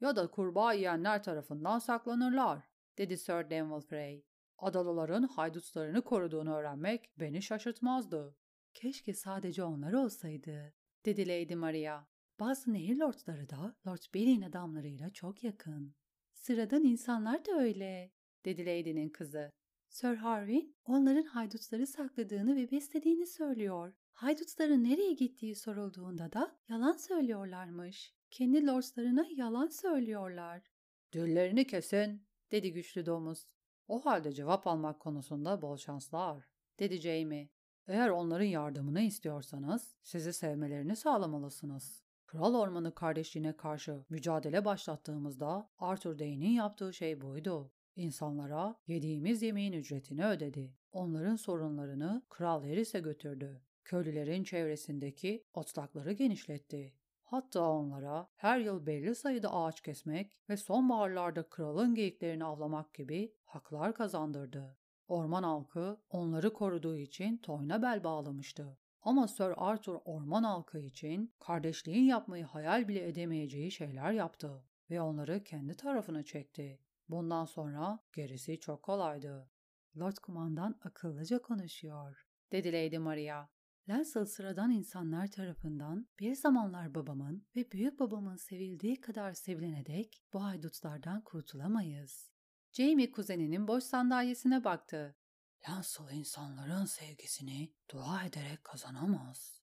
[0.00, 4.26] ya da kurbağa yiyenler tarafından saklanırlar, dedi Sir Denville Frey.
[4.58, 8.36] Adalıların haydutlarını koruduğunu öğrenmek beni şaşırtmazdı.
[8.74, 12.04] Keşke sadece onlar olsaydı, dedi Lady Maria.
[12.40, 15.94] Bazı nehir lordları da Lord Bellin adamlarıyla çok yakın.
[16.42, 18.12] Sıradan insanlar da öyle,
[18.44, 19.52] dedi Lady'nin kızı.
[19.88, 23.92] Sir Harvey onların haydutları sakladığını ve beslediğini söylüyor.
[24.12, 28.14] Haydutların nereye gittiği sorulduğunda da yalan söylüyorlarmış.
[28.30, 30.72] Kendi lordslarına yalan söylüyorlar.
[31.12, 33.46] Düllerini kesin, dedi güçlü domuz.
[33.88, 37.48] O halde cevap almak konusunda bol şanslar, dedi Jamie.
[37.86, 42.01] Eğer onların yardımını istiyorsanız sizi sevmelerini sağlamalısınız.
[42.32, 47.70] Kral Ormanı kardeşliğine karşı mücadele başlattığımızda Arthur Day'nin yaptığı şey buydu.
[47.96, 50.74] İnsanlara yediğimiz yemeğin ücretini ödedi.
[50.92, 53.60] Onların sorunlarını Kral Harris'e götürdü.
[53.84, 56.94] Köylülerin çevresindeki otlakları genişletti.
[57.22, 63.94] Hatta onlara her yıl belli sayıda ağaç kesmek ve sonbaharlarda kralın geyiklerini avlamak gibi haklar
[63.94, 64.76] kazandırdı.
[65.08, 68.78] Orman halkı onları koruduğu için toyna bel bağlamıştı.
[69.02, 75.44] Ama Sir Arthur orman halkı için kardeşliğin yapmayı hayal bile edemeyeceği şeyler yaptı ve onları
[75.44, 76.80] kendi tarafına çekti.
[77.08, 79.50] Bundan sonra gerisi çok kolaydı.
[79.98, 83.48] Lord Kumandan akıllıca konuşuyor, dedi Lady Maria.
[83.88, 90.44] Lancel sıradan insanlar tarafından bir zamanlar babamın ve büyük babamın sevildiği kadar sevilene dek bu
[90.44, 92.30] haydutlardan kurtulamayız.
[92.72, 95.16] Jamie kuzeninin boş sandalyesine baktı.
[95.68, 99.62] Lancel insanların sevgisini dua ederek kazanamaz.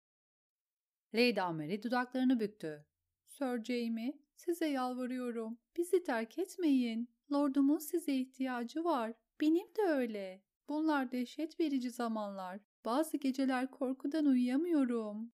[1.13, 2.85] Lady Amery dudaklarını büktü.
[3.25, 5.59] Sir Jamie, size yalvarıyorum.
[5.77, 7.09] Bizi terk etmeyin.
[7.31, 9.13] Lordumun size ihtiyacı var.
[9.41, 10.43] Benim de öyle.
[10.69, 12.59] Bunlar dehşet verici zamanlar.
[12.85, 15.31] Bazı geceler korkudan uyuyamıyorum.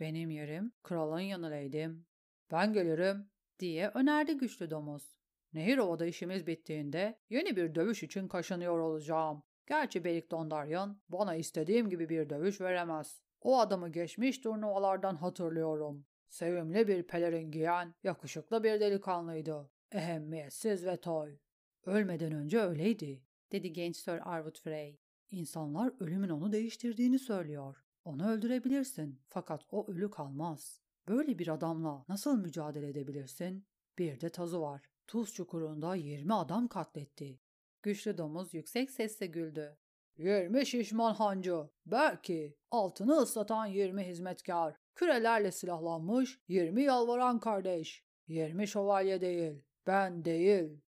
[0.00, 2.06] Benim yerim kralın yanındaydım.
[2.50, 5.18] Ben gelirim diye önerdi güçlü domuz.
[5.52, 9.42] Nehir ovada işimiz bittiğinde yeni bir dövüş için kaşınıyor olacağım.
[9.68, 13.22] Gerçi Berik Dondaryan bana istediğim gibi bir dövüş veremez.
[13.40, 16.06] O adamı geçmiş turnuvalardan hatırlıyorum.
[16.28, 19.70] Sevimli bir pelerin giyen, yakışıklı bir delikanlıydı.
[19.92, 21.38] Ehemmiyetsiz ve toy.
[21.86, 25.00] Ölmeden önce öyleydi, dedi genç Sir Arwood Frey.
[25.30, 27.84] İnsanlar ölümün onu değiştirdiğini söylüyor.
[28.04, 30.80] Onu öldürebilirsin fakat o ölü kalmaz.
[31.08, 33.66] Böyle bir adamla nasıl mücadele edebilirsin?
[33.98, 34.82] Bir de tazı var.
[35.06, 37.40] Tuz çukurunda 20 adam katletti.
[37.82, 39.76] Güçlü domuz yüksek sesle güldü.
[40.18, 49.20] 20 şişman hancı, belki altını ıslatan 20 hizmetkar, kürelerle silahlanmış 20 yalvaran kardeş, 20 şövalye
[49.20, 50.80] değil, ben değil.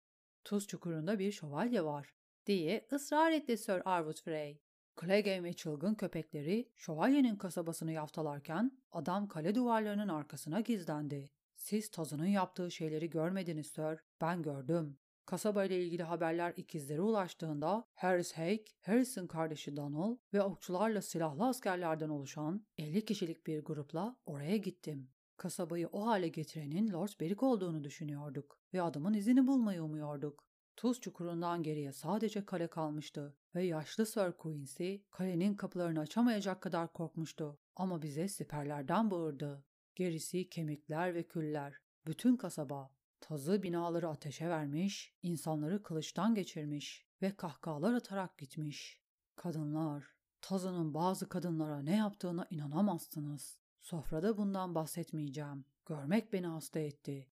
[0.44, 2.14] Tuz çukurunda bir şövalye var,
[2.46, 4.60] diye ısrar etti Sir Arwood Frey.
[5.00, 11.30] Clegane ve çılgın köpekleri şövalyenin kasabasını yaftalarken adam kale duvarlarının arkasına gizlendi.
[11.54, 14.98] Siz tazının yaptığı şeyleri görmediniz Sir, ben gördüm.
[15.30, 22.08] Kasaba ile ilgili haberler ikizlere ulaştığında Harris Hake, Harris'in kardeşi Donald ve okçularla silahlı askerlerden
[22.08, 25.10] oluşan 50 kişilik bir grupla oraya gittim.
[25.36, 30.44] Kasabayı o hale getirenin Lord Beric olduğunu düşünüyorduk ve adamın izini bulmayı umuyorduk.
[30.76, 37.58] Tuz çukurundan geriye sadece kale kalmıştı ve yaşlı Sir Quincy kalenin kapılarını açamayacak kadar korkmuştu.
[37.76, 39.64] Ama bize siperlerden bağırdı.
[39.94, 41.74] Gerisi kemikler ve küller.
[42.06, 42.90] Bütün kasaba
[43.20, 49.00] Tazı binaları ateşe vermiş, insanları kılıçtan geçirmiş ve kahkahalar atarak gitmiş.
[49.36, 50.04] Kadınlar,
[50.40, 53.58] Tazı'nın bazı kadınlara ne yaptığına inanamazsınız.
[53.80, 55.64] Sofrada bundan bahsetmeyeceğim.
[55.86, 57.28] Görmek beni hasta etti.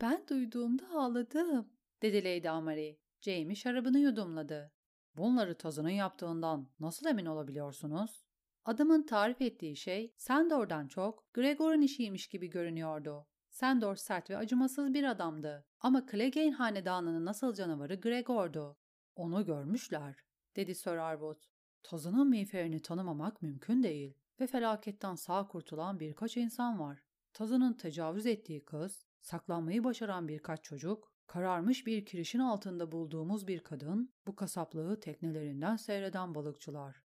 [0.00, 1.68] Ben duyduğumda ağladım,
[2.02, 2.98] dedi Lady Amari.
[3.20, 4.72] Jamie şarabını yudumladı.
[5.16, 8.24] Bunları Tazı'nın yaptığından nasıl emin olabiliyorsunuz?
[8.64, 13.26] Adamın tarif ettiği şey Sandor'dan çok Gregor'un işiymiş gibi görünüyordu.
[13.52, 18.76] Sandor sert ve acımasız bir adamdı ama Clegane hanedanının nasıl canavarı Gregor'du.
[19.16, 20.16] Onu görmüşler,
[20.56, 21.42] dedi Sir Arwood.
[21.82, 27.04] Tazının miğferini tanımamak mümkün değil ve felaketten sağ kurtulan birkaç insan var.
[27.32, 34.14] Tazının tecavüz ettiği kız, saklanmayı başaran birkaç çocuk, kararmış bir kirişin altında bulduğumuz bir kadın,
[34.26, 37.02] bu kasaplığı teknelerinden seyreden balıkçılar.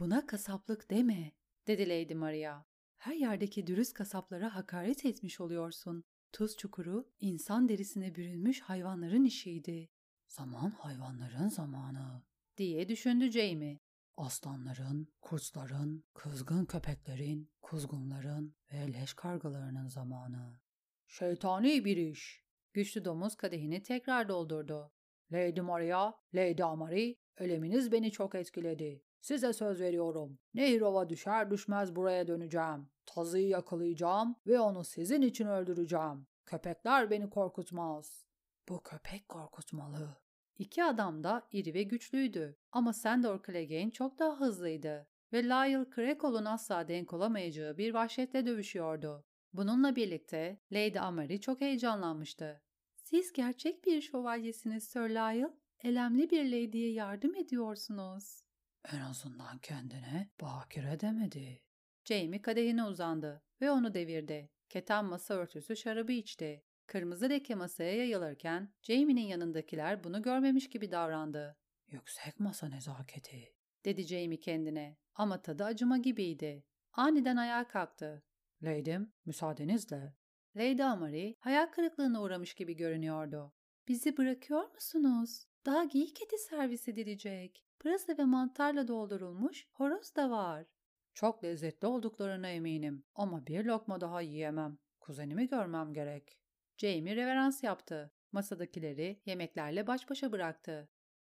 [0.00, 1.32] Buna kasaplık deme,
[1.66, 2.69] dedi Lady Maria.
[3.00, 6.04] Her yerdeki dürüst kasaplara hakaret etmiş oluyorsun.
[6.32, 9.88] Tuz çukuru insan derisine bürünmüş hayvanların işiydi.
[10.28, 12.22] Zaman hayvanların zamanı
[12.56, 13.78] diye düşündü Jamie.
[14.16, 20.60] Aslanların, kurtların, kızgın köpeklerin, kuzgunların ve leş kargalarının zamanı.
[21.06, 22.44] Şeytani bir iş.
[22.72, 24.92] Güçlü domuz kadehini tekrar doldurdu.
[25.32, 29.02] Lady Maria, Lady Amari, eleminiz beni çok etkiledi.
[29.20, 30.38] Size söz veriyorum.
[30.54, 32.88] Nehirova düşer düşmez buraya döneceğim.
[33.06, 36.26] Tazıyı yakalayacağım ve onu sizin için öldüreceğim.
[36.46, 38.26] Köpekler beni korkutmaz.
[38.68, 40.16] Bu köpek korkutmalı.
[40.58, 46.44] İki adam da iri ve güçlüydü ama Sandor Clegane çok daha hızlıydı ve Lyle Krakol'un
[46.44, 49.24] asla denk olamayacağı bir vahşetle dövüşüyordu.
[49.52, 52.62] Bununla birlikte Lady Amari çok heyecanlanmıştı.
[52.94, 55.50] Siz gerçek bir şövalyesiniz Sir Lyle.
[55.84, 58.42] Elemli bir lady'ye yardım ediyorsunuz.
[58.84, 61.62] En azından kendine bakire demedi.
[62.04, 64.50] Jamie kadehine uzandı ve onu devirdi.
[64.68, 66.64] Keten masa örtüsü şarabı içti.
[66.86, 71.56] Kırmızı leke masaya yayılırken Jamie'nin yanındakiler bunu görmemiş gibi davrandı.
[71.88, 76.64] Yüksek masa nezaketi, dedi Jamie kendine ama tadı acıma gibiydi.
[76.92, 78.22] Aniden ayağa kalktı.
[78.62, 80.14] Lady'm, müsaadenizle.
[80.56, 83.52] Lady Amari hayal kırıklığına uğramış gibi görünüyordu.
[83.88, 85.46] Bizi bırakıyor musunuz?
[85.66, 87.64] Daha geyik eti servis edilecek.
[87.80, 90.66] Pırasa ve mantarla doldurulmuş horoz da var.
[91.14, 94.78] Çok lezzetli olduklarına eminim ama bir lokma daha yiyemem.
[95.00, 96.38] Kuzenimi görmem gerek.
[96.76, 98.12] Jamie reverans yaptı.
[98.32, 100.88] Masadakileri yemeklerle baş başa bıraktı.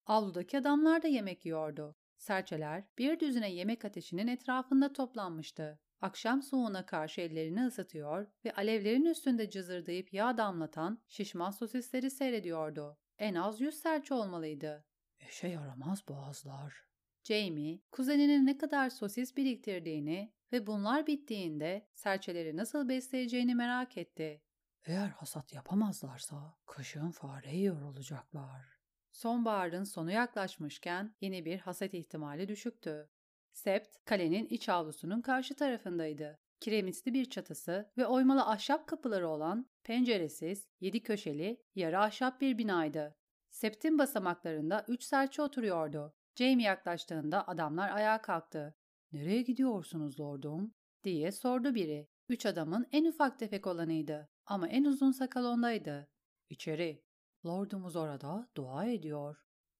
[0.06, 1.96] Avludaki adamlar da yemek yiyordu.
[2.18, 5.78] Serçeler bir düzine yemek ateşinin etrafında toplanmıştı.
[6.00, 12.98] Akşam soğuğuna karşı ellerini ısıtıyor ve alevlerin üstünde cızırdayıp yağ damlatan şişman sosisleri seyrediyordu.
[13.18, 14.89] En az yüz serçe olmalıydı.
[15.28, 16.84] İşe yaramaz boğazlar.
[17.22, 24.42] Jamie, kuzeninin ne kadar sosis biriktirdiğini ve bunlar bittiğinde serçeleri nasıl besleyeceğini merak etti.
[24.86, 28.80] Eğer hasat yapamazlarsa kışın fare yiyor olacaklar.
[29.12, 33.10] Sonbaharın sonu yaklaşmışken yeni bir hasat ihtimali düşüktü.
[33.52, 36.38] Sept, kalenin iç avlusunun karşı tarafındaydı.
[36.60, 43.16] Kiremitli bir çatısı ve oymalı ahşap kapıları olan penceresiz, yedi köşeli, yarı ahşap bir binaydı.
[43.50, 46.14] Septin basamaklarında üç serçe oturuyordu.
[46.34, 48.74] Jamie yaklaştığında adamlar ayağa kalktı.
[49.12, 52.08] ''Nereye gidiyorsunuz lordum?'' diye sordu biri.
[52.28, 56.08] Üç adamın en ufak tefek olanıydı ama en uzun sakal ondaydı.
[56.50, 57.04] ''İçeri.
[57.46, 59.36] Lordumuz orada dua ediyor.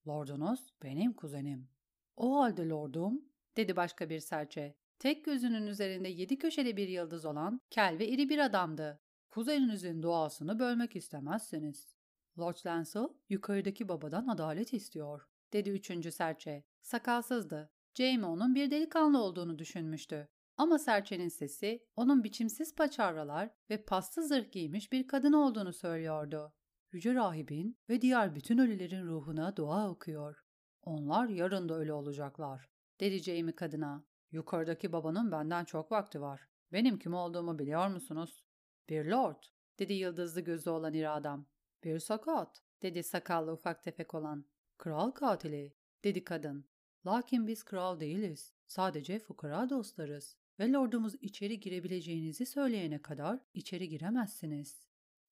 [0.08, 1.68] Lordunuz benim kuzenim.''
[2.16, 3.24] ''O halde lordum''
[3.56, 4.76] dedi başka bir serçe.
[4.98, 9.00] Tek gözünün üzerinde yedi köşeli bir yıldız olan kel ve iri bir adamdı.
[9.30, 11.99] Kuzeninizin duasını bölmek istemezsiniz.
[12.38, 16.64] Lord Lancel yukarıdaki babadan adalet istiyor, dedi üçüncü serçe.
[16.82, 17.70] Sakalsızdı.
[17.94, 20.28] Jamie onun bir delikanlı olduğunu düşünmüştü.
[20.56, 26.52] Ama serçenin sesi onun biçimsiz paçavralar ve paslı zırh giymiş bir kadın olduğunu söylüyordu.
[26.92, 30.44] Yüce rahibin ve diğer bütün ölülerin ruhuna dua okuyor.
[30.82, 32.68] Onlar yarın da ölü olacaklar,
[33.00, 34.04] dedi Jamie kadına.
[34.30, 36.48] Yukarıdaki babanın benden çok vakti var.
[36.72, 38.44] Benim kim olduğumu biliyor musunuz?
[38.88, 39.42] Bir lord,
[39.78, 41.46] dedi yıldızlı gözü olan iri adam.
[41.84, 44.44] Bir sakat, dedi sakallı ufak tefek olan.
[44.78, 46.64] Kral katili, dedi kadın.
[47.06, 48.52] Lakin biz kral değiliz.
[48.66, 50.36] Sadece fukara dostlarız.
[50.58, 54.84] Ve lordumuz içeri girebileceğinizi söyleyene kadar içeri giremezsiniz.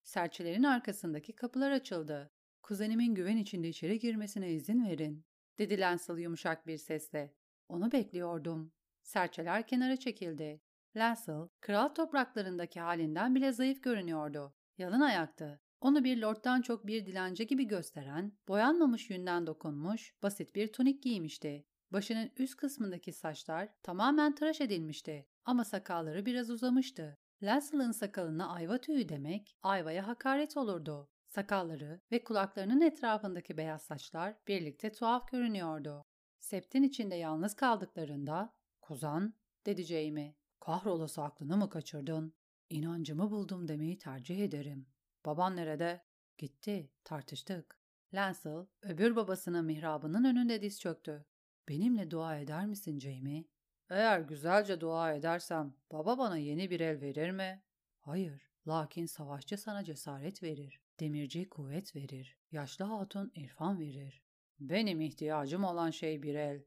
[0.02, 2.30] Serçelerin arkasındaki kapılar açıldı.
[2.62, 5.24] Kuzenimin güven içinde içeri girmesine izin verin,
[5.58, 7.34] dedi Lancel yumuşak bir sesle.
[7.68, 8.72] Onu bekliyordum.
[9.02, 10.61] Serçeler kenara çekildi.
[10.96, 14.54] Lancel, kral topraklarındaki halinden bile zayıf görünüyordu.
[14.78, 15.61] Yalın ayaktı.
[15.80, 21.64] Onu bir lorddan çok bir dilenci gibi gösteren, boyanmamış yünden dokunmuş, basit bir tunik giymişti.
[21.92, 27.18] Başının üst kısmındaki saçlar tamamen tıraş edilmişti ama sakalları biraz uzamıştı.
[27.42, 31.08] Lancel'ın sakalına ayva tüyü demek, ayvaya hakaret olurdu.
[31.28, 36.04] Sakalları ve kulaklarının etrafındaki beyaz saçlar birlikte tuhaf görünüyordu.
[36.38, 39.34] Septin içinde yalnız kaldıklarında, ''Kuzan''
[39.66, 40.34] dedi Jamie.
[40.60, 42.34] ''Kahrolası aklını mı kaçırdın?
[42.70, 44.86] İnancımı buldum demeyi tercih ederim.
[45.28, 46.00] Baban nerede?
[46.38, 46.90] Gitti.
[47.04, 47.78] Tartıştık.
[48.14, 51.26] Lancel, öbür babasının mihrabının önünde diz çöktü.
[51.68, 53.44] Benimle dua eder misin Jamie?
[53.90, 57.62] Eğer güzelce dua edersem baba bana yeni bir el verir mi?
[58.00, 58.50] Hayır.
[58.68, 60.80] Lakin savaşçı sana cesaret verir.
[61.00, 62.38] Demirci kuvvet verir.
[62.52, 64.22] Yaşlı hatun irfan verir.
[64.60, 66.64] Benim ihtiyacım olan şey bir el.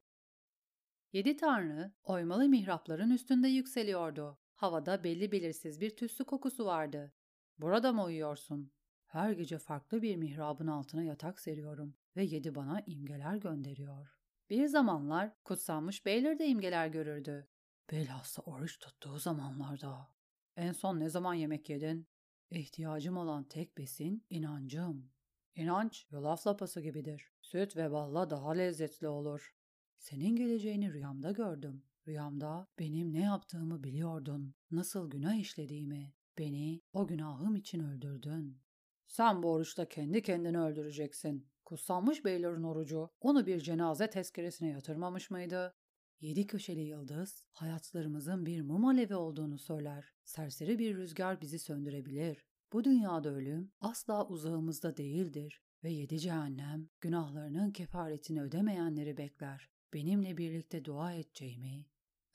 [1.13, 4.39] Yedi tanrı oymalı mihrapların üstünde yükseliyordu.
[4.55, 7.13] Havada belli belirsiz bir tüslü kokusu vardı.
[7.59, 8.71] Burada mı uyuyorsun?
[9.05, 14.17] Her gece farklı bir mihrabın altına yatak seriyorum ve yedi bana imgeler gönderiyor.
[14.49, 17.47] Bir zamanlar kutsanmış beyler de imgeler görürdü.
[17.91, 20.07] Belhassa oruç tuttuğu zamanlarda.
[20.55, 22.07] En son ne zaman yemek yedin?
[22.51, 25.11] İhtiyacım olan tek besin inancım.
[25.55, 27.31] İnanç yulaf lapası gibidir.
[27.41, 29.55] Süt ve balla daha lezzetli olur.
[29.97, 31.83] Senin geleceğini rüyamda gördüm.
[32.07, 34.55] Rüyamda benim ne yaptığımı biliyordun.
[34.71, 36.13] Nasıl günah işlediğimi.
[36.37, 38.61] Beni o günahım için öldürdün.
[39.07, 41.47] Sen bu oruçta kendi kendini öldüreceksin.
[41.65, 45.75] Kutsanmış beylerin orucu onu bir cenaze tezkeresine yatırmamış mıydı?
[46.19, 50.05] Yedi köşeli yıldız, hayatlarımızın bir mum alevi olduğunu söyler.
[50.23, 52.45] Serseri bir rüzgar bizi söndürebilir.
[52.73, 59.69] Bu dünyada ölüm asla uzağımızda değildir ve yedi cehennem günahlarının kefaretini ödemeyenleri bekler.
[59.93, 61.85] Benimle birlikte dua Jamie.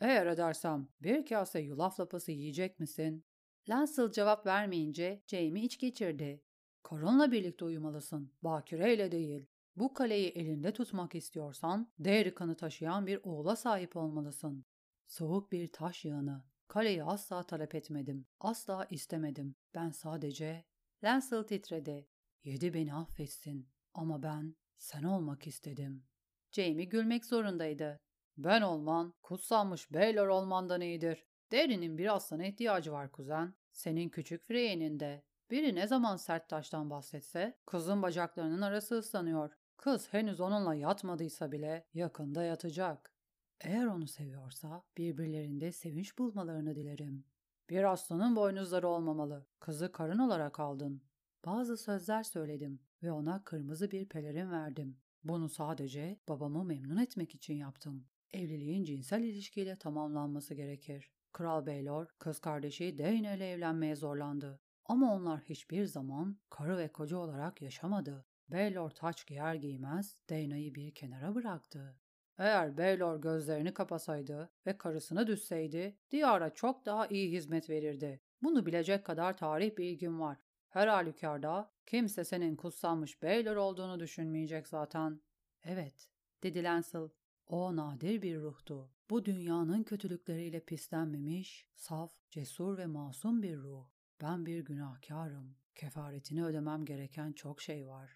[0.00, 3.24] Eğer edersem bir kase yulaf lapası yiyecek misin?
[3.68, 6.42] Lancel cevap vermeyince Jamie iç geçirdi.
[6.82, 9.46] Karınla birlikte uyumalısın, bakireyle değil.
[9.76, 14.64] Bu kaleyi elinde tutmak istiyorsan, değeri kanı taşıyan bir oğula sahip olmalısın.
[15.06, 16.44] Soğuk bir taş yığını.
[16.68, 18.26] Kaleyi asla talep etmedim.
[18.40, 19.54] Asla istemedim.
[19.74, 20.64] Ben sadece...
[21.04, 22.08] Lancel titredi.
[22.44, 23.68] Yedi beni affetsin.
[23.94, 26.04] Ama ben sen olmak istedim.
[26.52, 28.00] Jamie gülmek zorundaydı.
[28.36, 31.26] Ben olman, kutsanmış beyler olmandan iyidir.
[31.52, 33.54] Derinin bir aslana ihtiyacı var kuzen.
[33.72, 35.22] Senin küçük Frey'nin de.
[35.50, 39.52] Biri ne zaman sert taştan bahsetse kızın bacaklarının arası ıslanıyor.
[39.76, 43.12] Kız henüz onunla yatmadıysa bile yakında yatacak.
[43.60, 47.24] Eğer onu seviyorsa birbirlerinde sevinç bulmalarını dilerim.
[47.70, 49.46] Bir aslanın boynuzları olmamalı.
[49.60, 51.02] Kızı karın olarak aldın.
[51.44, 54.98] Bazı sözler söyledim ve ona kırmızı bir pelerin verdim.
[55.24, 58.06] Bunu sadece babamı memnun etmek için yaptım.
[58.32, 61.15] Evliliğin cinsel ilişkiyle tamamlanması gerekir.
[61.36, 64.60] Kral Baylor, kız kardeşi Dayne ile evlenmeye zorlandı.
[64.84, 68.24] Ama onlar hiçbir zaman karı ve koca olarak yaşamadı.
[68.48, 72.00] Baylor taç giyer giymez Dayna'yı bir kenara bıraktı.
[72.38, 78.20] Eğer Baylor gözlerini kapasaydı ve karısını düşseydi, Diyar'a çok daha iyi hizmet verirdi.
[78.42, 80.38] Bunu bilecek kadar tarih bilgim var.
[80.68, 85.20] Her halükarda kimse senin kutsanmış Baylor olduğunu düşünmeyecek zaten.
[85.64, 86.10] Evet,
[86.42, 87.08] dedi Lancel.
[87.46, 88.95] O nadir bir ruhtu.
[89.10, 93.86] Bu dünyanın kötülükleriyle pislenmemiş, saf, cesur ve masum bir ruh.
[94.20, 95.56] Ben bir günahkarım.
[95.74, 98.10] Kefaretini ödemem gereken çok şey var.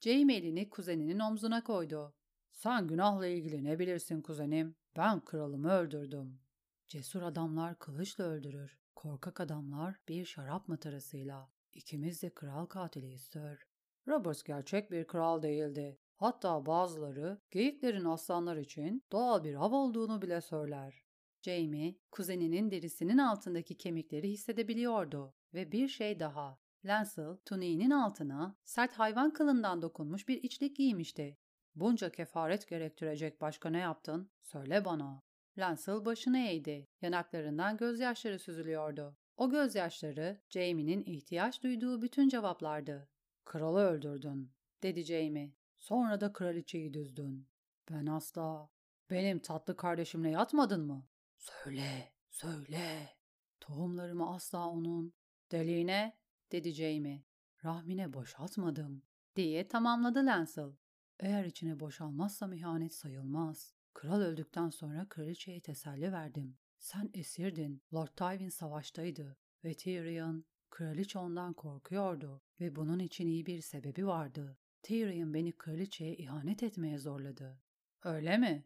[0.00, 2.14] Jamie elini kuzeninin omzuna koydu.
[2.52, 4.76] Sen günahla ilgili ne bilirsin kuzenim?
[4.96, 6.40] Ben kralımı öldürdüm.
[6.88, 8.78] Cesur adamlar kılıçla öldürür.
[8.94, 11.50] Korkak adamlar bir şarap matarasıyla.
[11.72, 13.66] İkimiz de kral katiliyiz Sir.
[14.08, 15.98] Roberts gerçek bir kral değildi.
[16.16, 21.02] Hatta bazıları geyiklerin aslanlar için doğal bir av olduğunu bile söyler.
[21.42, 26.58] Jamie, kuzeninin derisinin altındaki kemikleri hissedebiliyordu ve bir şey daha.
[26.84, 31.38] Lancel, tuniğinin altına sert hayvan kılından dokunmuş bir içlik giymişti.
[31.74, 34.30] Bunca kefaret gerektirecek başka ne yaptın?
[34.40, 35.22] Söyle bana.
[35.58, 36.88] Lancel başını eğdi.
[37.02, 39.16] Yanaklarından gözyaşları süzülüyordu.
[39.36, 43.08] O gözyaşları Jamie'nin ihtiyaç duyduğu bütün cevaplardı.
[43.44, 44.52] Kralı öldürdün,
[44.82, 45.52] dedi Jamie.
[45.82, 47.48] Sonra da kraliçeyi düzdün.
[47.90, 48.70] Ben asla.
[49.10, 51.06] Benim tatlı kardeşimle yatmadın mı?
[51.38, 53.08] Söyle, söyle.
[53.60, 55.12] Tohumlarımı asla onun
[55.50, 56.16] deliğine,
[56.52, 57.24] dedi Jamie.
[57.64, 59.02] Rahmine boşaltmadım,
[59.36, 60.72] diye tamamladı Lancel.
[61.20, 63.74] Eğer içine boşalmazsam ihanet sayılmaz.
[63.94, 66.58] Kral öldükten sonra kraliçeye teselli verdim.
[66.78, 73.60] Sen esirdin, Lord Tywin savaştaydı ve Tyrion, kraliçe ondan korkuyordu ve bunun için iyi bir
[73.60, 74.58] sebebi vardı.
[74.82, 77.62] Tyrion beni kraliçeye ihanet etmeye zorladı.
[78.04, 78.64] Öyle mi?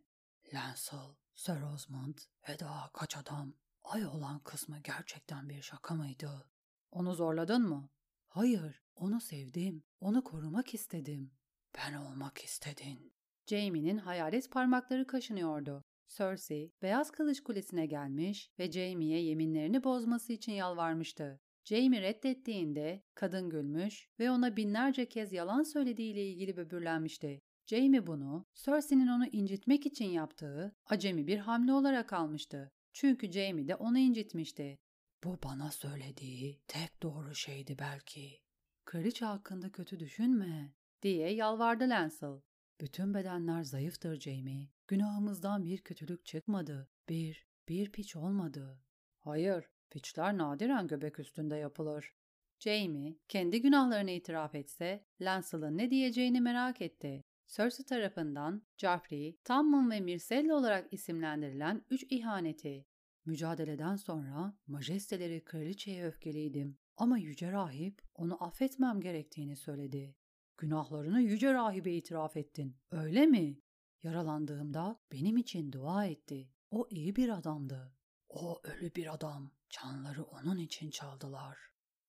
[0.55, 3.55] Lancel, Sir Osmond ve daha kaç adam.
[3.85, 6.51] Ay olan kısmı gerçekten bir şaka mıydı?
[6.91, 7.89] Onu zorladın mı?
[8.27, 9.83] Hayır, onu sevdim.
[10.01, 11.33] Onu korumak istedim.
[11.77, 13.13] Ben olmak istedin.
[13.47, 15.85] Jaime'nin hayalet parmakları kaşınıyordu.
[16.09, 21.41] Cersei, Beyaz Kılıç Kulesi'ne gelmiş ve Jaime'ye yeminlerini bozması için yalvarmıştı.
[21.69, 27.43] Jaime reddettiğinde kadın gülmüş ve ona binlerce kez yalan söylediğiyle ilgili böbürlenmişti.
[27.67, 32.73] Jaime bunu Cersei'nin onu incitmek için yaptığı acemi bir hamle olarak almıştı.
[32.93, 34.79] Çünkü Jaime de onu incitmişti.
[35.25, 38.41] Bu bana söylediği tek doğru şeydi belki.
[38.85, 42.41] Kraliçe hakkında kötü düşünme, diye yalvardı Lancel.
[42.81, 44.69] Bütün bedenler zayıftır Jamie.
[44.89, 46.89] Günahımızdan bir kötülük çıkmadı.
[47.09, 48.81] Bir, bir piç olmadı.
[49.19, 52.15] Hayır, piçler nadiren göbek üstünde yapılır.
[52.59, 57.25] Jamie, kendi günahlarını itiraf etse, Lancel'ın ne diyeceğini merak etti.
[57.47, 62.87] Cersei tarafından Joffrey, Tammun ve Myrcella olarak isimlendirilen üç ihaneti.
[63.25, 70.17] Mücadeleden sonra majesteleri kraliçeye öfkeliydim ama yüce rahip onu affetmem gerektiğini söyledi.
[70.59, 72.77] Günahlarını yüce rahibe itiraf ettin.
[72.91, 73.61] Öyle mi?
[74.03, 76.51] Yaralandığımda benim için dua etti.
[76.71, 77.96] O iyi bir adamdı.
[78.41, 79.51] O ölü bir adam.
[79.71, 81.59] Canları onun için çaldılar.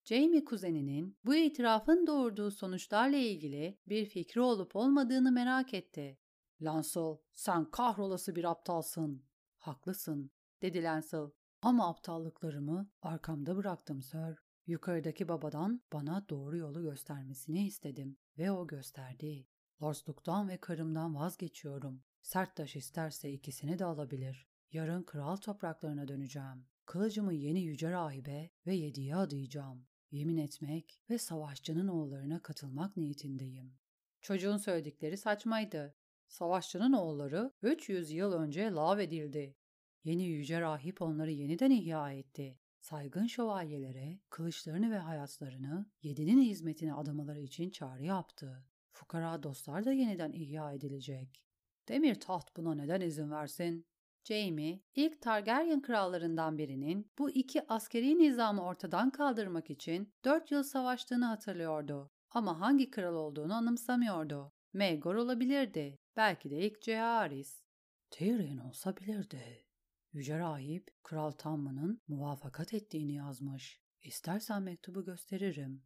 [0.03, 6.19] Jamie kuzeninin bu itirafın doğurduğu sonuçlarla ilgili bir fikri olup olmadığını merak etti.
[6.61, 9.25] Lancel, sen kahrolası bir aptalsın.
[9.57, 11.30] Haklısın, dedi Lancel.
[11.61, 14.38] Ama aptallıklarımı arkamda bıraktım Sir.
[14.65, 19.47] Yukarıdaki babadan bana doğru yolu göstermesini istedim ve o gösterdi.
[19.84, 22.03] Lordsluktan ve karımdan vazgeçiyorum.
[22.21, 24.47] Sert taş isterse ikisini de alabilir.
[24.72, 26.65] Yarın kral topraklarına döneceğim.
[26.86, 29.88] Kılıcımı yeni yüce rahibe ve yediye adayacağım.
[30.11, 33.78] Yemin etmek ve savaşçının oğullarına katılmak niyetindeyim.
[34.22, 35.95] Çocuğun söyledikleri saçmaydı.
[36.28, 39.55] Savaşçının oğulları 300 yıl önce lav edildi.
[40.03, 47.39] Yeni yüce rahip onları yeniden ihya etti saygın şövalyelere kılıçlarını ve hayatlarını yedinin hizmetine adamaları
[47.39, 48.65] için çağrı yaptı.
[48.91, 51.43] Fukara dostlar da yeniden ihya edilecek.
[51.88, 53.86] Demir taht buna neden izin versin?
[54.28, 61.25] Jaime, ilk Targaryen krallarından birinin bu iki askeri nizamı ortadan kaldırmak için dört yıl savaştığını
[61.25, 62.11] hatırlıyordu.
[62.30, 64.53] Ama hangi kral olduğunu anımsamıyordu.
[64.73, 65.99] Maegor olabilirdi.
[66.17, 67.63] Belki de ilk Jaehaerys.
[68.11, 69.65] Tyrion olsa bilirdi.
[70.13, 73.82] Yüce Rahip, Kral Tamman'ın muvafakat ettiğini yazmış.
[74.01, 75.84] İstersen mektubu gösteririm.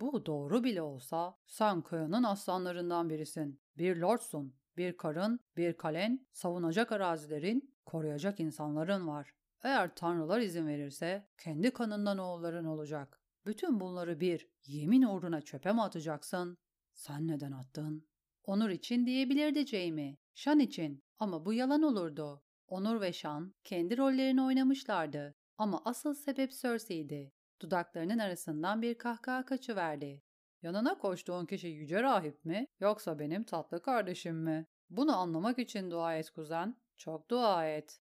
[0.00, 3.60] Bu doğru bile olsa sen kayanın aslanlarından birisin.
[3.76, 9.34] Bir lordsun, bir karın, bir kalen, savunacak arazilerin, koruyacak insanların var.
[9.62, 13.20] Eğer tanrılar izin verirse kendi kanından oğulların olacak.
[13.46, 16.58] Bütün bunları bir yemin uğruna çöpe mi atacaksın?
[16.94, 18.06] Sen neden attın?
[18.44, 20.16] Onur için diyebilirdi Jamie.
[20.34, 22.42] Şan için ama bu yalan olurdu.
[22.68, 27.32] Onur ve Şan kendi rollerini oynamışlardı ama asıl sebep Cersei'ydi.
[27.60, 30.22] Dudaklarının arasından bir kahkaha kaçıverdi.
[30.62, 34.66] Yanına koştuğun kişi yüce rahip mi yoksa benim tatlı kardeşim mi?
[34.90, 36.76] Bunu anlamak için dua et kuzen.
[37.00, 38.00] Çok dua et.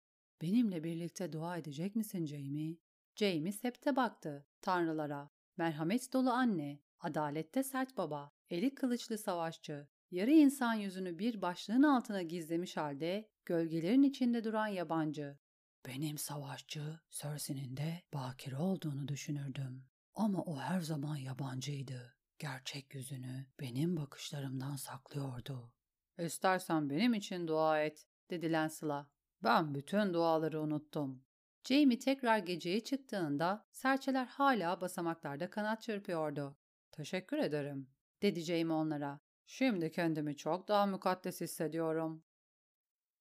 [0.41, 2.77] Benimle birlikte dua edecek misin Jamie?
[3.15, 4.45] Jamie septe baktı.
[4.61, 5.29] Tanrılara.
[5.57, 6.79] Merhamet dolu anne.
[6.99, 8.31] Adalette sert baba.
[8.49, 9.87] Eli kılıçlı savaşçı.
[10.11, 15.37] Yarı insan yüzünü bir başlığın altına gizlemiş halde gölgelerin içinde duran yabancı.
[15.85, 19.85] Benim savaşçı Cersei'nin de bakire olduğunu düşünürdüm.
[20.15, 22.15] Ama o her zaman yabancıydı.
[22.39, 25.73] Gerçek yüzünü benim bakışlarımdan saklıyordu.
[26.19, 29.05] İstersen benim için dua et, dedi Lancelot.
[29.43, 31.23] Ben bütün duaları unuttum.
[31.63, 36.57] Jamie tekrar geceye çıktığında serçeler hala basamaklarda kanat çırpıyordu.
[36.91, 37.89] Teşekkür ederim,
[38.21, 39.19] dedi Jamie onlara.
[39.45, 42.23] Şimdi kendimi çok daha mukaddes hissediyorum.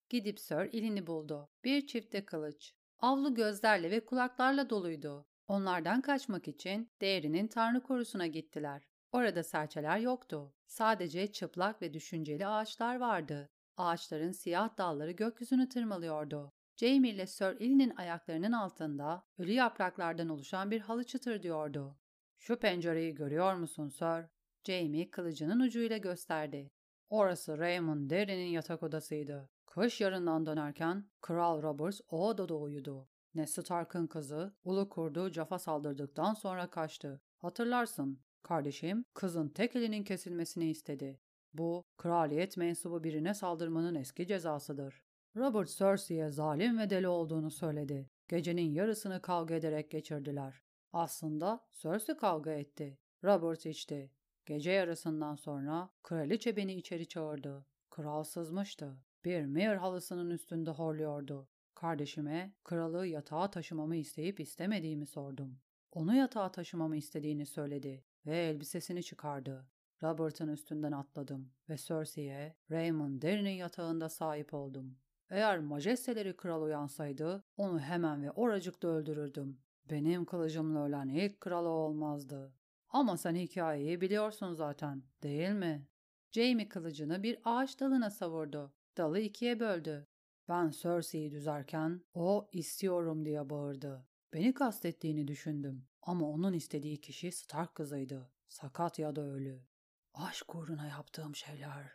[0.08, 1.50] Gidip Sir elini buldu.
[1.64, 2.74] Bir çifte kılıç.
[2.98, 5.26] Avlu gözlerle ve kulaklarla doluydu.
[5.48, 8.88] Onlardan kaçmak için değerinin tanrı korusuna gittiler.
[9.12, 10.54] Orada serçeler yoktu.
[10.66, 13.50] Sadece çıplak ve düşünceli ağaçlar vardı.
[13.76, 16.52] Ağaçların siyah dalları gökyüzünü tırmalıyordu.
[16.76, 21.96] Jamie ile Sir Ellie'nin ayaklarının altında ölü yapraklardan oluşan bir halı çıtırdıyordu.
[22.38, 24.28] ''Şu pencereyi görüyor musun Sir?''
[24.64, 26.70] Jamie kılıcının ucuyla gösterdi.
[27.10, 29.50] Orası Raymond Derry'nin yatak odasıydı.
[29.66, 33.08] Kış yarından dönerken Kral Roberts o odada uyudu.
[33.34, 37.20] Ned Stark'ın kızı ulu kurdu Jaffa saldırdıktan sonra kaçtı.
[37.38, 41.20] Hatırlarsın, kardeşim kızın tek elinin kesilmesini istedi.
[41.54, 45.02] Bu, kraliyet mensubu birine saldırmanın eski cezasıdır.
[45.36, 48.10] Robert Cersei'ye zalim ve deli olduğunu söyledi.
[48.28, 50.62] Gecenin yarısını kavga ederek geçirdiler.
[50.92, 52.98] Aslında Cersei kavga etti.
[53.24, 54.10] Robert içti.
[54.46, 57.66] Gece yarısından sonra kraliçe beni içeri çağırdı.
[57.90, 58.96] Kral sızmıştı.
[59.24, 61.48] Bir meyir halısının üstünde horluyordu.
[61.74, 65.58] Kardeşime kralı yatağa taşımamı isteyip istemediğimi sordum.
[65.92, 69.66] Onu yatağa taşımamı istediğini söyledi ve elbisesini çıkardı.
[70.02, 74.98] Robert'ın üstünden atladım ve Cersei'ye Raymond Derry'nin yatağında sahip oldum.
[75.30, 79.60] Eğer majesteleri kral uyansaydı onu hemen ve oracıkta öldürürdüm.
[79.90, 82.54] Benim kılıcımla ölen ilk kralı olmazdı.
[82.88, 85.88] Ama sen hikayeyi biliyorsun zaten, değil mi?
[86.32, 88.72] Jamie kılıcını bir ağaç dalına savurdu.
[88.96, 90.06] Dalı ikiye böldü.
[90.48, 94.06] Ben Cersei'yi düzerken o istiyorum diye bağırdı.
[94.32, 98.30] Beni kastettiğini düşündüm ama onun istediği kişi Stark kızıydı.
[98.48, 99.69] Sakat ya da ölü.
[100.14, 101.92] Aşk uğruna yaptığım şeyler.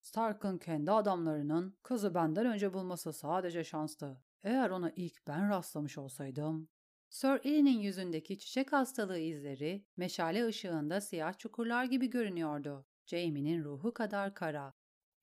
[0.00, 4.22] Stark'ın kendi adamlarının kızı benden önce bulması sadece şanstı.
[4.42, 6.68] Eğer ona ilk ben rastlamış olsaydım...
[7.08, 12.86] Sir Ellie'nin yüzündeki çiçek hastalığı izleri meşale ışığında siyah çukurlar gibi görünüyordu.
[13.06, 14.74] Jaime'nin ruhu kadar kara.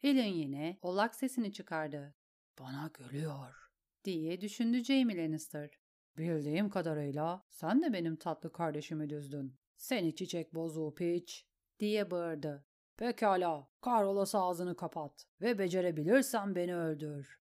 [0.04, 2.16] Ellen yine olak sesini çıkardı.
[2.60, 3.72] Bana gülüyor
[4.04, 5.70] diye düşündü Jaime Lannister.
[6.18, 9.58] Bildiğim kadarıyla sen de benim tatlı kardeşimi düzdün.
[9.78, 11.48] Seni çiçek bozuğu piç
[11.82, 12.66] diye bağırdı.
[12.98, 17.42] Pekala, kahrolası ağzını kapat ve becerebilirsen beni öldür.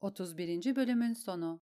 [0.00, 0.76] 31.
[0.76, 1.60] bölümün sonu